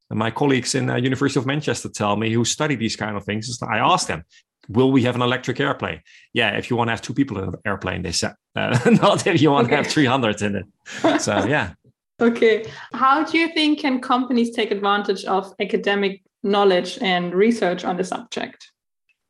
my 0.09 0.29
colleagues 0.29 0.75
in 0.75 0.89
uh, 0.89 0.97
University 0.97 1.39
of 1.39 1.45
Manchester 1.45 1.89
tell 1.89 2.15
me 2.15 2.31
who 2.31 2.45
study 2.45 2.75
these 2.75 2.95
kind 2.95 3.17
of 3.17 3.23
things. 3.23 3.57
I 3.63 3.77
ask 3.77 4.07
them, 4.07 4.23
will 4.69 4.91
we 4.91 5.03
have 5.03 5.15
an 5.15 5.21
electric 5.21 5.59
airplane? 5.59 6.01
Yeah, 6.33 6.57
if 6.57 6.69
you 6.69 6.75
want 6.75 6.87
to 6.87 6.91
have 6.91 7.01
two 7.01 7.13
people 7.13 7.37
in 7.39 7.49
an 7.49 7.55
airplane, 7.65 8.01
they 8.01 8.11
said, 8.11 8.33
uh, 8.55 8.77
not 9.01 9.25
if 9.27 9.41
you 9.41 9.51
want 9.51 9.67
okay. 9.67 9.77
to 9.77 9.83
have 9.83 9.91
300 9.91 10.41
in 10.41 10.55
it. 10.55 11.21
So, 11.21 11.45
yeah. 11.47 11.73
okay. 12.21 12.65
How 12.93 13.23
do 13.23 13.37
you 13.37 13.49
think 13.53 13.79
can 13.79 13.99
companies 13.99 14.51
take 14.51 14.71
advantage 14.71 15.25
of 15.25 15.53
academic 15.59 16.23
knowledge 16.43 16.97
and 17.01 17.33
research 17.33 17.85
on 17.85 17.97
the 17.97 18.03
subject? 18.03 18.69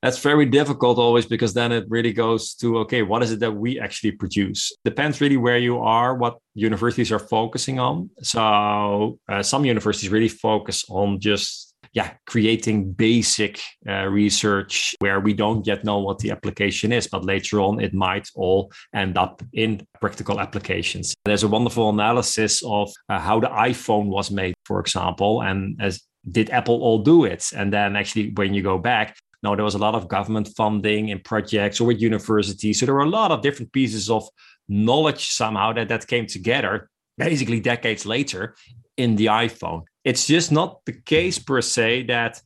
That's 0.02 0.20
very 0.20 0.46
difficult 0.46 0.98
always 0.98 1.26
because 1.26 1.54
then 1.54 1.72
it 1.72 1.86
really 1.88 2.12
goes 2.12 2.56
to 2.56 2.80
okay, 2.80 3.04
what 3.04 3.24
is 3.24 3.32
it 3.32 3.40
that 3.40 3.54
we 3.54 3.80
actually 3.80 4.12
produce? 4.12 4.76
Depends 4.84 5.22
really 5.22 5.38
where 5.38 5.58
you 5.58 5.80
are, 5.80 6.14
what 6.16 6.40
universities 6.56 7.10
are 7.10 7.20
focusing 7.20 7.80
on. 7.80 8.10
So, 8.22 9.18
uh, 9.30 9.42
some 9.42 9.64
universities 9.64 10.10
really 10.10 10.28
focus 10.28 10.84
on 10.90 11.22
just 11.22 11.73
yeah, 11.94 12.14
creating 12.26 12.92
basic 12.92 13.60
uh, 13.88 14.06
research 14.08 14.96
where 15.00 15.20
we 15.20 15.34
don't 15.34 15.66
yet 15.68 15.84
know 15.84 16.00
what 16.00 16.18
the 16.20 16.32
application 16.32 16.92
is, 16.92 17.08
but 17.08 17.24
later 17.24 17.62
on 17.62 17.80
it 17.80 17.94
might 17.94 18.28
all 18.36 18.72
end 18.96 19.18
up 19.18 19.44
in 19.54 19.86
practical 20.02 20.40
applications. 20.40 21.14
There's 21.24 21.44
a 21.44 21.48
wonderful 21.48 21.90
analysis 21.90 22.64
of 22.66 22.92
uh, 23.10 23.20
how 23.20 23.40
the 23.40 23.48
iPhone 23.48 24.08
was 24.08 24.32
made, 24.32 24.56
for 24.66 24.80
example, 24.80 25.42
and 25.42 25.80
as 25.80 26.02
did 26.30 26.50
Apple 26.50 26.82
all 26.82 27.00
do 27.00 27.26
it? 27.26 27.52
And 27.56 27.72
then 27.72 27.96
actually, 27.96 28.32
when 28.32 28.54
you 28.54 28.64
go 28.64 28.78
back, 28.78 29.18
no, 29.44 29.56
there 29.56 29.66
was 29.66 29.76
a 29.76 29.80
lot 29.80 29.94
of 29.94 30.08
government 30.08 30.50
funding 30.56 31.10
in 31.10 31.20
projects 31.20 31.82
or 31.82 31.88
with 31.88 32.02
universities. 32.02 32.80
So 32.80 32.86
there 32.86 32.96
were 32.96 33.02
a 33.02 33.10
lot 33.10 33.32
of 33.32 33.42
different 33.42 33.74
pieces 33.74 34.10
of 34.10 34.28
knowledge 34.70 35.32
somehow 35.32 35.74
that, 35.74 35.90
that 35.90 36.08
came 36.08 36.26
together 36.26 36.90
basically 37.18 37.60
decades 37.60 38.06
later 38.06 38.56
in 38.98 39.16
the 39.16 39.28
iPhone. 39.28 39.84
It's 40.04 40.28
just 40.28 40.52
not 40.52 40.82
the 40.86 40.94
case 40.94 41.40
per 41.40 41.62
se 41.62 42.04
that 42.04 42.42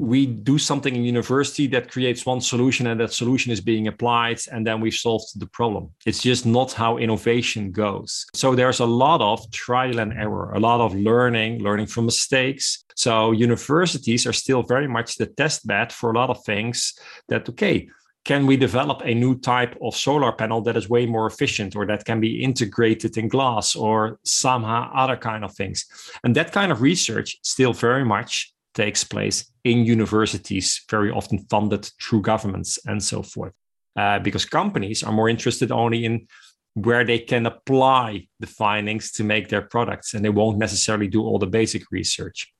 we 0.00 0.24
do 0.24 0.58
something 0.58 0.96
in 0.96 1.04
university 1.04 1.66
that 1.66 1.90
creates 1.90 2.24
one 2.24 2.40
solution 2.40 2.86
and 2.86 2.98
that 2.98 3.12
solution 3.12 3.52
is 3.52 3.60
being 3.60 3.86
applied 3.86 4.40
and 4.50 4.66
then 4.66 4.80
we've 4.80 4.94
solved 4.94 5.38
the 5.38 5.46
problem. 5.48 5.90
It's 6.06 6.22
just 6.22 6.46
not 6.46 6.72
how 6.72 6.96
innovation 6.96 7.70
goes. 7.70 8.24
So 8.34 8.54
there's 8.54 8.80
a 8.80 8.86
lot 8.86 9.20
of 9.20 9.50
trial 9.52 10.00
and 10.00 10.14
error, 10.14 10.52
a 10.52 10.60
lot 10.60 10.80
of 10.80 10.94
learning, 10.94 11.62
learning 11.62 11.86
from 11.86 12.06
mistakes. 12.06 12.82
So 12.96 13.32
universities 13.32 14.26
are 14.26 14.32
still 14.32 14.62
very 14.62 14.88
much 14.88 15.16
the 15.16 15.26
test 15.26 15.66
bed 15.66 15.92
for 15.92 16.10
a 16.10 16.14
lot 16.14 16.30
of 16.30 16.42
things 16.44 16.94
that, 17.28 17.46
okay, 17.50 17.88
can 18.24 18.46
we 18.46 18.56
develop 18.56 19.00
a 19.04 19.14
new 19.14 19.38
type 19.38 19.76
of 19.80 19.96
solar 19.96 20.32
panel 20.32 20.60
that 20.62 20.76
is 20.76 20.88
way 20.88 21.06
more 21.06 21.26
efficient 21.26 21.74
or 21.74 21.86
that 21.86 22.04
can 22.04 22.20
be 22.20 22.42
integrated 22.42 23.16
in 23.16 23.28
glass 23.28 23.74
or 23.74 24.18
somehow 24.24 24.90
other 24.94 25.16
kind 25.16 25.44
of 25.44 25.54
things? 25.54 25.86
And 26.22 26.36
that 26.36 26.52
kind 26.52 26.70
of 26.70 26.82
research 26.82 27.38
still 27.42 27.72
very 27.72 28.04
much 28.04 28.52
takes 28.74 29.04
place 29.04 29.50
in 29.64 29.84
universities 29.84 30.84
very 30.90 31.10
often 31.10 31.38
funded 31.50 31.90
through 32.00 32.22
governments 32.22 32.78
and 32.86 33.02
so 33.02 33.22
forth 33.22 33.52
uh, 33.96 34.18
because 34.18 34.44
companies 34.44 35.02
are 35.02 35.12
more 35.12 35.28
interested 35.28 35.72
only 35.72 36.04
in 36.04 36.26
where 36.74 37.04
they 37.04 37.18
can 37.18 37.46
apply 37.46 38.28
the 38.38 38.46
findings 38.46 39.10
to 39.10 39.24
make 39.24 39.48
their 39.48 39.62
products 39.62 40.14
and 40.14 40.24
they 40.24 40.28
won't 40.28 40.58
necessarily 40.58 41.08
do 41.08 41.22
all 41.22 41.38
the 41.38 41.46
basic 41.46 41.82
research 41.90 42.52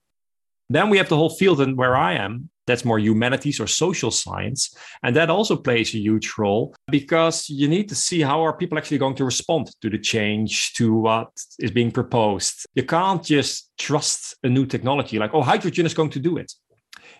then 0.70 0.88
we 0.88 0.98
have 0.98 1.09
the 1.09 1.16
whole 1.16 1.30
field 1.30 1.61
and 1.61 1.76
where 1.76 1.96
i 1.96 2.14
am 2.14 2.48
that's 2.70 2.85
more 2.85 2.98
humanities 2.98 3.61
or 3.61 3.66
social 3.66 4.11
science. 4.11 4.74
And 5.02 5.14
that 5.16 5.28
also 5.28 5.56
plays 5.56 5.94
a 5.94 5.98
huge 5.98 6.33
role 6.38 6.74
because 6.90 7.50
you 7.50 7.68
need 7.68 7.88
to 7.88 7.94
see 7.94 8.20
how 8.20 8.44
are 8.44 8.56
people 8.56 8.78
actually 8.78 8.98
going 8.98 9.16
to 9.16 9.24
respond 9.24 9.70
to 9.83 9.90
the 9.90 9.98
change 9.98 10.72
to 10.74 10.94
what 10.94 11.30
is 11.59 11.72
being 11.72 11.90
proposed. 11.90 12.66
You 12.74 12.85
can't 12.85 13.24
just 13.24 13.70
trust 13.76 14.37
a 14.44 14.48
new 14.48 14.66
technology 14.66 15.18
like 15.18 15.35
oh 15.35 15.42
hydrogen 15.42 15.87
is 15.87 15.94
going 15.94 16.11
to 16.11 16.20
do 16.20 16.37
it. 16.37 16.52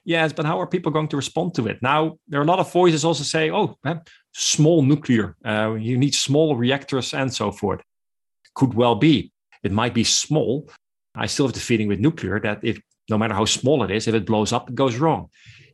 Yes 0.05 0.33
but 0.33 0.47
how 0.47 0.61
are 0.61 0.67
people 0.67 0.93
going 0.93 1.09
to 1.09 1.17
respond 1.17 1.55
to 1.55 1.67
it? 1.67 1.79
Now 1.83 2.19
there 2.29 2.41
are 2.41 2.45
a 2.45 2.53
lot 2.53 2.61
of 2.61 2.73
voices 2.73 3.05
also 3.05 3.25
say 3.25 3.51
oh 3.51 3.77
small 4.33 4.83
nuclear 4.83 5.37
uh, 5.45 5.75
you 5.75 5.99
need 5.99 6.15
small 6.15 6.57
reactors 6.57 7.13
and 7.13 7.33
so 7.33 7.51
forth. 7.51 7.81
Could 8.55 8.75
well 8.75 8.95
be. 8.95 9.33
It 9.63 9.73
might 9.73 9.95
be 9.95 10.05
small. 10.05 10.71
I 11.15 11.27
still 11.27 11.47
have 11.47 11.55
the 11.55 11.61
feeling 11.61 11.89
with 11.89 11.99
nuclear 11.99 12.41
that 12.41 12.61
if 12.63 12.81
no 13.11 13.19
matter 13.19 13.35
how 13.35 13.45
small 13.45 13.83
it 13.83 13.91
is, 13.91 14.09
if 14.09 14.15
it 14.15 14.27
blows 14.27 14.53
up, 14.53 14.71
it 14.71 14.75
goes 14.75 14.97
wrong. 14.97 15.29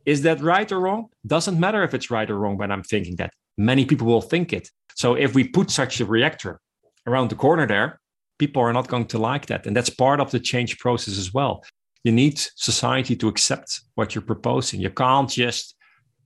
Is 0.05 0.21
that 0.23 0.41
right 0.41 0.71
or 0.71 0.79
wrong? 0.79 1.07
Doesn't 1.25 1.59
matter 1.59 1.83
if 1.83 1.93
it's 1.93 2.09
right 2.09 2.29
or 2.29 2.37
wrong 2.37 2.57
when 2.57 2.71
I'm 2.71 2.83
thinking 2.83 3.15
that. 3.17 3.33
Many 3.57 3.85
people 3.85 4.07
will 4.07 4.21
think 4.21 4.53
it. 4.53 4.69
So 4.95 5.15
if 5.15 5.35
we 5.35 5.47
put 5.47 5.69
such 5.71 5.99
a 5.99 6.05
reactor 6.05 6.59
around 7.05 7.29
the 7.29 7.35
corner 7.35 7.67
there, 7.67 7.99
people 8.37 8.61
are 8.61 8.73
not 8.73 8.87
going 8.87 9.05
to 9.07 9.17
like 9.17 9.47
that. 9.47 9.65
And 9.65 9.75
that's 9.75 9.89
part 9.89 10.19
of 10.19 10.31
the 10.31 10.39
change 10.39 10.77
process 10.79 11.17
as 11.17 11.33
well. 11.33 11.63
You 12.03 12.11
need 12.11 12.39
society 12.55 13.15
to 13.17 13.27
accept 13.27 13.81
what 13.95 14.15
you're 14.15 14.21
proposing. 14.21 14.79
You 14.79 14.91
can't 14.91 15.29
just 15.29 15.75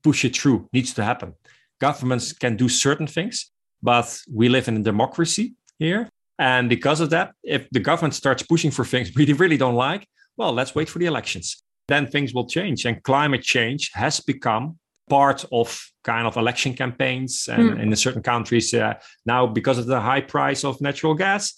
push 0.03 0.25
it 0.25 0.35
through. 0.35 0.57
It 0.65 0.73
needs 0.73 0.93
to 0.93 1.03
happen. 1.03 1.33
Governments 1.79 2.33
can 2.33 2.55
do 2.55 2.69
certain 2.69 3.07
things, 3.07 3.51
but 3.81 4.19
we 4.31 4.49
live 4.49 4.67
in 4.67 4.77
a 4.77 4.83
democracy 4.83 5.55
here. 5.79 6.09
And 6.37 6.69
because 6.69 7.01
of 7.01 7.09
that, 7.11 7.33
if 7.43 7.69
the 7.71 7.79
government 7.79 8.15
starts 8.15 8.43
pushing 8.43 8.71
for 8.71 8.85
things 8.85 9.11
we 9.15 9.31
really 9.33 9.57
don't 9.57 9.75
like, 9.75 10.07
well, 10.37 10.53
let's 10.53 10.75
wait 10.75 10.89
for 10.89 10.99
the 10.99 11.05
elections. 11.05 11.63
Then 11.87 12.07
things 12.07 12.33
will 12.33 12.47
change. 12.47 12.85
And 12.85 13.03
climate 13.03 13.41
change 13.41 13.91
has 13.93 14.19
become 14.19 14.79
part 15.11 15.43
of 15.51 15.91
kind 16.03 16.25
of 16.25 16.37
election 16.37 16.73
campaigns 16.73 17.49
and 17.51 17.71
mm. 17.71 17.81
in 17.81 17.95
certain 17.95 18.23
countries 18.23 18.73
uh, 18.73 18.93
now 19.25 19.45
because 19.45 19.77
of 19.77 19.85
the 19.85 19.99
high 19.99 20.21
price 20.21 20.63
of 20.63 20.79
natural 20.79 21.13
gas 21.13 21.53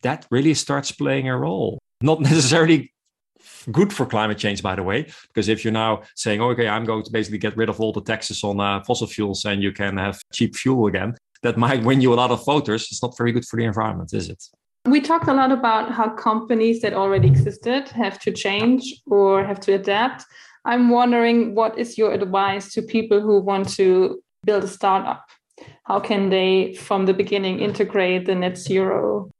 that 0.00 0.26
really 0.30 0.54
starts 0.54 0.90
playing 0.90 1.28
a 1.28 1.36
role 1.36 1.78
not 2.00 2.20
necessarily 2.30 2.92
good 3.70 3.92
for 3.92 4.06
climate 4.06 4.38
change 4.38 4.62
by 4.62 4.74
the 4.74 4.82
way 4.82 5.06
because 5.28 5.48
if 5.48 5.64
you're 5.64 5.72
now 5.84 6.00
saying 6.16 6.40
oh, 6.40 6.50
okay 6.50 6.66
i'm 6.66 6.84
going 6.84 7.02
to 7.02 7.12
basically 7.12 7.38
get 7.38 7.56
rid 7.56 7.68
of 7.68 7.78
all 7.78 7.92
the 7.92 8.00
taxes 8.00 8.42
on 8.42 8.58
uh, 8.58 8.82
fossil 8.84 9.06
fuels 9.06 9.44
and 9.44 9.62
you 9.62 9.70
can 9.70 9.96
have 9.98 10.18
cheap 10.32 10.56
fuel 10.56 10.86
again 10.86 11.14
that 11.42 11.58
might 11.58 11.84
win 11.84 12.00
you 12.00 12.12
a 12.14 12.20
lot 12.22 12.30
of 12.30 12.44
voters 12.44 12.88
it's 12.90 13.02
not 13.02 13.16
very 13.18 13.32
good 13.32 13.44
for 13.44 13.56
the 13.58 13.64
environment 13.64 14.12
is 14.14 14.30
it 14.30 14.42
we 14.86 15.00
talked 15.00 15.28
a 15.28 15.32
lot 15.32 15.50
about 15.50 15.90
how 15.90 16.10
companies 16.10 16.82
that 16.82 16.92
already 16.92 17.28
existed 17.28 17.88
have 17.88 18.18
to 18.20 18.30
change 18.30 19.00
or 19.06 19.42
have 19.44 19.60
to 19.60 19.72
adapt. 19.72 20.26
I'm 20.64 20.90
wondering 20.90 21.54
what 21.54 21.78
is 21.78 21.96
your 21.96 22.12
advice 22.12 22.72
to 22.74 22.82
people 22.82 23.20
who 23.20 23.40
want 23.40 23.68
to 23.70 24.22
build 24.44 24.64
a 24.64 24.68
startup? 24.68 25.24
How 25.84 26.00
can 26.00 26.28
they, 26.30 26.74
from 26.74 27.06
the 27.06 27.14
beginning, 27.14 27.60
integrate 27.60 28.26
the 28.26 28.34
net 28.34 28.58
zero? 28.58 29.30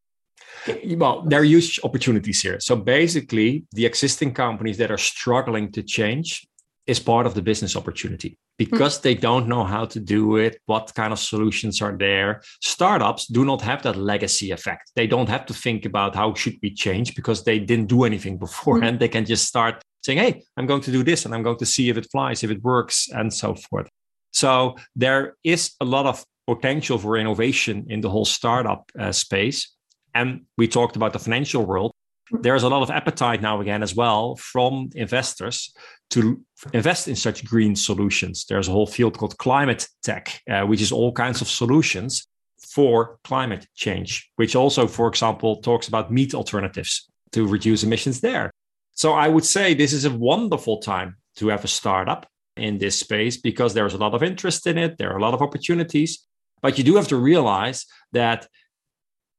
Well, 0.97 1.23
there 1.27 1.41
are 1.41 1.45
huge 1.45 1.79
opportunities 1.85 2.41
here. 2.41 2.59
So 2.61 2.75
basically, 2.75 3.67
the 3.73 3.85
existing 3.85 4.33
companies 4.33 4.79
that 4.79 4.91
are 4.91 4.99
struggling 4.99 5.73
to 5.73 5.83
change 5.83 6.47
is 6.87 7.01
part 7.01 7.27
of 7.27 7.35
the 7.35 7.43
business 7.43 7.77
opportunity 7.77 8.37
because 8.59 9.01
they 9.01 9.15
don't 9.15 9.49
know 9.49 9.65
how 9.65 9.85
to 9.87 9.99
do 9.99 10.37
it, 10.37 10.61
what 10.67 10.93
kind 10.95 11.13
of 11.13 11.19
solutions 11.19 11.81
are 11.81 11.97
there. 11.97 12.43
Startups 12.63 13.27
do 13.27 13.45
not 13.45 13.63
have 13.63 13.83
that 13.83 13.97
legacy 13.97 14.51
effect. 14.51 14.93
They 14.95 15.07
don't 15.07 15.29
have 15.29 15.47
to 15.47 15.55
think 15.55 15.87
about 15.87 16.15
how 16.15 16.35
should 16.35 16.57
we 16.63 16.73
change 16.73 17.15
because 17.15 17.45
they 17.45 17.59
didn't 17.59 17.87
do 17.87 18.05
anything 18.05 18.39
beforehand. 18.47 18.97
Mm. 18.97 19.01
They 19.01 19.09
can 19.09 19.25
just 19.25 19.47
start 19.47 19.83
saying, 20.03 20.19
"Hey, 20.19 20.43
I'm 20.57 20.67
going 20.67 20.83
to 20.83 20.93
do 20.93 21.03
this 21.03 21.25
and 21.25 21.35
I'm 21.35 21.43
going 21.43 21.59
to 21.59 21.67
see 21.67 21.89
if 21.89 21.97
it 21.97 22.09
flies, 22.11 22.45
if 22.45 22.51
it 22.51 22.63
works 22.63 23.09
and 23.11 23.33
so 23.33 23.55
forth." 23.55 23.89
So 24.33 24.77
there 24.97 25.37
is 25.45 25.73
a 25.81 25.85
lot 25.85 26.07
of 26.07 26.25
potential 26.47 26.99
for 26.99 27.17
innovation 27.17 27.87
in 27.89 28.01
the 28.01 28.11
whole 28.11 28.25
startup 28.25 28.91
uh, 28.99 29.13
space. 29.13 29.73
And 30.15 30.43
we 30.59 30.69
talked 30.69 30.97
about 30.97 31.13
the 31.13 31.19
financial 31.19 31.65
world. 31.65 31.93
There's 32.31 32.63
a 32.63 32.69
lot 32.69 32.83
of 32.83 32.91
appetite 32.91 33.43
now 33.43 33.61
again 33.61 33.83
as 33.83 33.95
well 33.95 34.37
from 34.37 34.91
investors 34.95 35.75
to 36.11 36.41
invest 36.73 37.09
in 37.09 37.17
such 37.17 37.45
green 37.45 37.77
solutions. 37.77 38.47
There's 38.49 38.69
a 38.69 38.73
whole 38.73 38.87
field 38.87 39.19
called 39.19 39.37
climate 39.39 39.87
tech, 40.03 40.41
uh, 40.51 40.63
which 40.63 40.81
is 40.81 40.93
all 40.93 41.13
kinds 41.13 41.41
of 41.41 41.49
solutions 41.49 42.27
for 42.67 43.19
climate 43.25 43.67
change, 43.75 44.31
which 44.37 44.57
also, 44.57 44.87
for 44.87 45.09
example, 45.09 45.57
talks 45.57 45.89
about 45.89 46.11
meat 46.11 46.35
alternatives 46.35 47.11
to 47.33 47.47
reduce 47.47 47.83
emissions 47.83 48.21
there. 48.21 48.51
So 48.93 49.13
I 49.13 49.29
would 49.29 49.45
say 49.45 49.75
this 49.75 49.93
is 49.93 50.05
a 50.05 50.11
wonderful 50.11 50.79
time 50.79 51.17
to 51.37 51.49
have 51.49 51.65
a 51.65 51.69
startup 51.69 52.27
in 52.57 52.79
this 52.79 52.99
space 52.99 53.37
because 53.37 53.75
there's 53.75 53.95
a 53.95 53.99
lot 53.99 54.15
of 54.15 54.23
interest 54.23 54.67
in 54.67 54.79
it. 54.79 54.99
There 54.99 55.13
are 55.13 55.19
a 55.19 55.23
lot 55.23 55.35
of 55.35 55.43
opportunities. 55.43 56.27
But 56.63 56.79
you 56.79 56.85
do 56.85 56.97
have 56.97 57.09
to 57.09 57.17
realize 57.17 57.85
that 58.13 58.47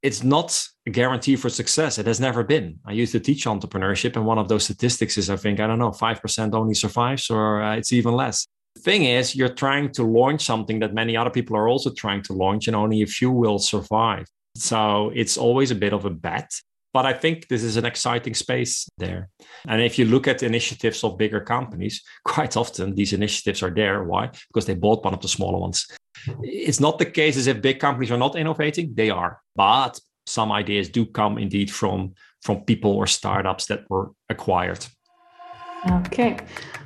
it's 0.01 0.23
not 0.23 0.67
a 0.85 0.91
guarantee 0.91 1.35
for 1.35 1.49
success. 1.49 1.97
It 1.97 2.05
has 2.05 2.19
never 2.19 2.43
been. 2.43 2.79
I 2.85 2.91
used 2.91 3.11
to 3.13 3.19
teach 3.19 3.45
entrepreneurship, 3.45 4.15
and 4.15 4.25
one 4.25 4.37
of 4.37 4.47
those 4.47 4.65
statistics 4.65 5.17
is 5.17 5.29
I 5.29 5.35
think, 5.35 5.59
I 5.59 5.67
don't 5.67 5.79
know, 5.79 5.91
5% 5.91 6.53
only 6.53 6.73
survives, 6.73 7.29
or 7.29 7.61
uh, 7.61 7.75
it's 7.75 7.91
even 7.93 8.13
less. 8.13 8.45
The 8.75 8.81
thing 8.81 9.05
is, 9.05 9.35
you're 9.35 9.49
trying 9.49 9.91
to 9.93 10.03
launch 10.03 10.43
something 10.43 10.79
that 10.79 10.93
many 10.93 11.15
other 11.15 11.29
people 11.29 11.55
are 11.55 11.69
also 11.69 11.91
trying 11.91 12.21
to 12.23 12.33
launch, 12.33 12.67
and 12.67 12.75
only 12.75 13.01
a 13.01 13.07
few 13.07 13.31
will 13.31 13.59
survive. 13.59 14.27
So 14.55 15.11
it's 15.13 15.37
always 15.37 15.71
a 15.71 15.75
bit 15.75 15.93
of 15.93 16.05
a 16.05 16.09
bet. 16.09 16.51
But 16.93 17.05
I 17.05 17.11
think 17.11 17.49
this 17.49 17.61
is 17.61 17.75
an 17.75 17.85
exciting 17.85 18.33
space 18.33 18.87
there. 18.97 19.27
And 19.67 19.81
if 19.81 19.99
you 19.99 20.05
look 20.05 20.29
at 20.29 20.43
initiatives 20.43 21.03
of 21.03 21.17
bigger 21.17 21.41
companies, 21.41 22.01
quite 22.23 22.55
often 22.55 22.95
these 22.95 23.11
initiatives 23.11 23.61
are 23.63 23.69
there. 23.69 24.03
Why? 24.05 24.29
Because 24.47 24.65
they 24.65 24.75
bought 24.75 25.03
one 25.03 25.13
of 25.13 25.21
the 25.21 25.27
smaller 25.27 25.59
ones. 25.59 25.87
It's 26.41 26.79
not 26.79 26.99
the 26.99 27.05
case 27.05 27.37
as 27.37 27.47
if 27.47 27.61
big 27.61 27.79
companies 27.79 28.11
are 28.11 28.17
not 28.17 28.35
innovating, 28.35 28.93
they 28.95 29.09
are. 29.09 29.39
But 29.55 29.99
some 30.25 30.51
ideas 30.51 30.89
do 30.89 31.05
come 31.05 31.37
indeed 31.37 31.71
from 31.71 32.13
from 32.41 32.61
people 32.61 32.91
or 32.91 33.07
startups 33.07 33.65
that 33.65 33.89
were 33.89 34.11
acquired. 34.29 34.85
Okay. 35.91 36.37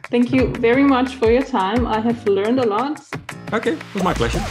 Thank 0.09 0.31
you 0.31 0.53
very 0.55 0.83
much 0.83 1.15
for 1.15 1.31
your 1.31 1.43
time. 1.43 1.85
I 1.85 1.99
have 1.99 2.25
learned 2.27 2.59
a 2.59 2.65
lot. 2.65 3.01
Okay, 3.53 3.73
it 3.73 3.93
was 3.93 4.03
my 4.03 4.13
pleasure. 4.13 4.43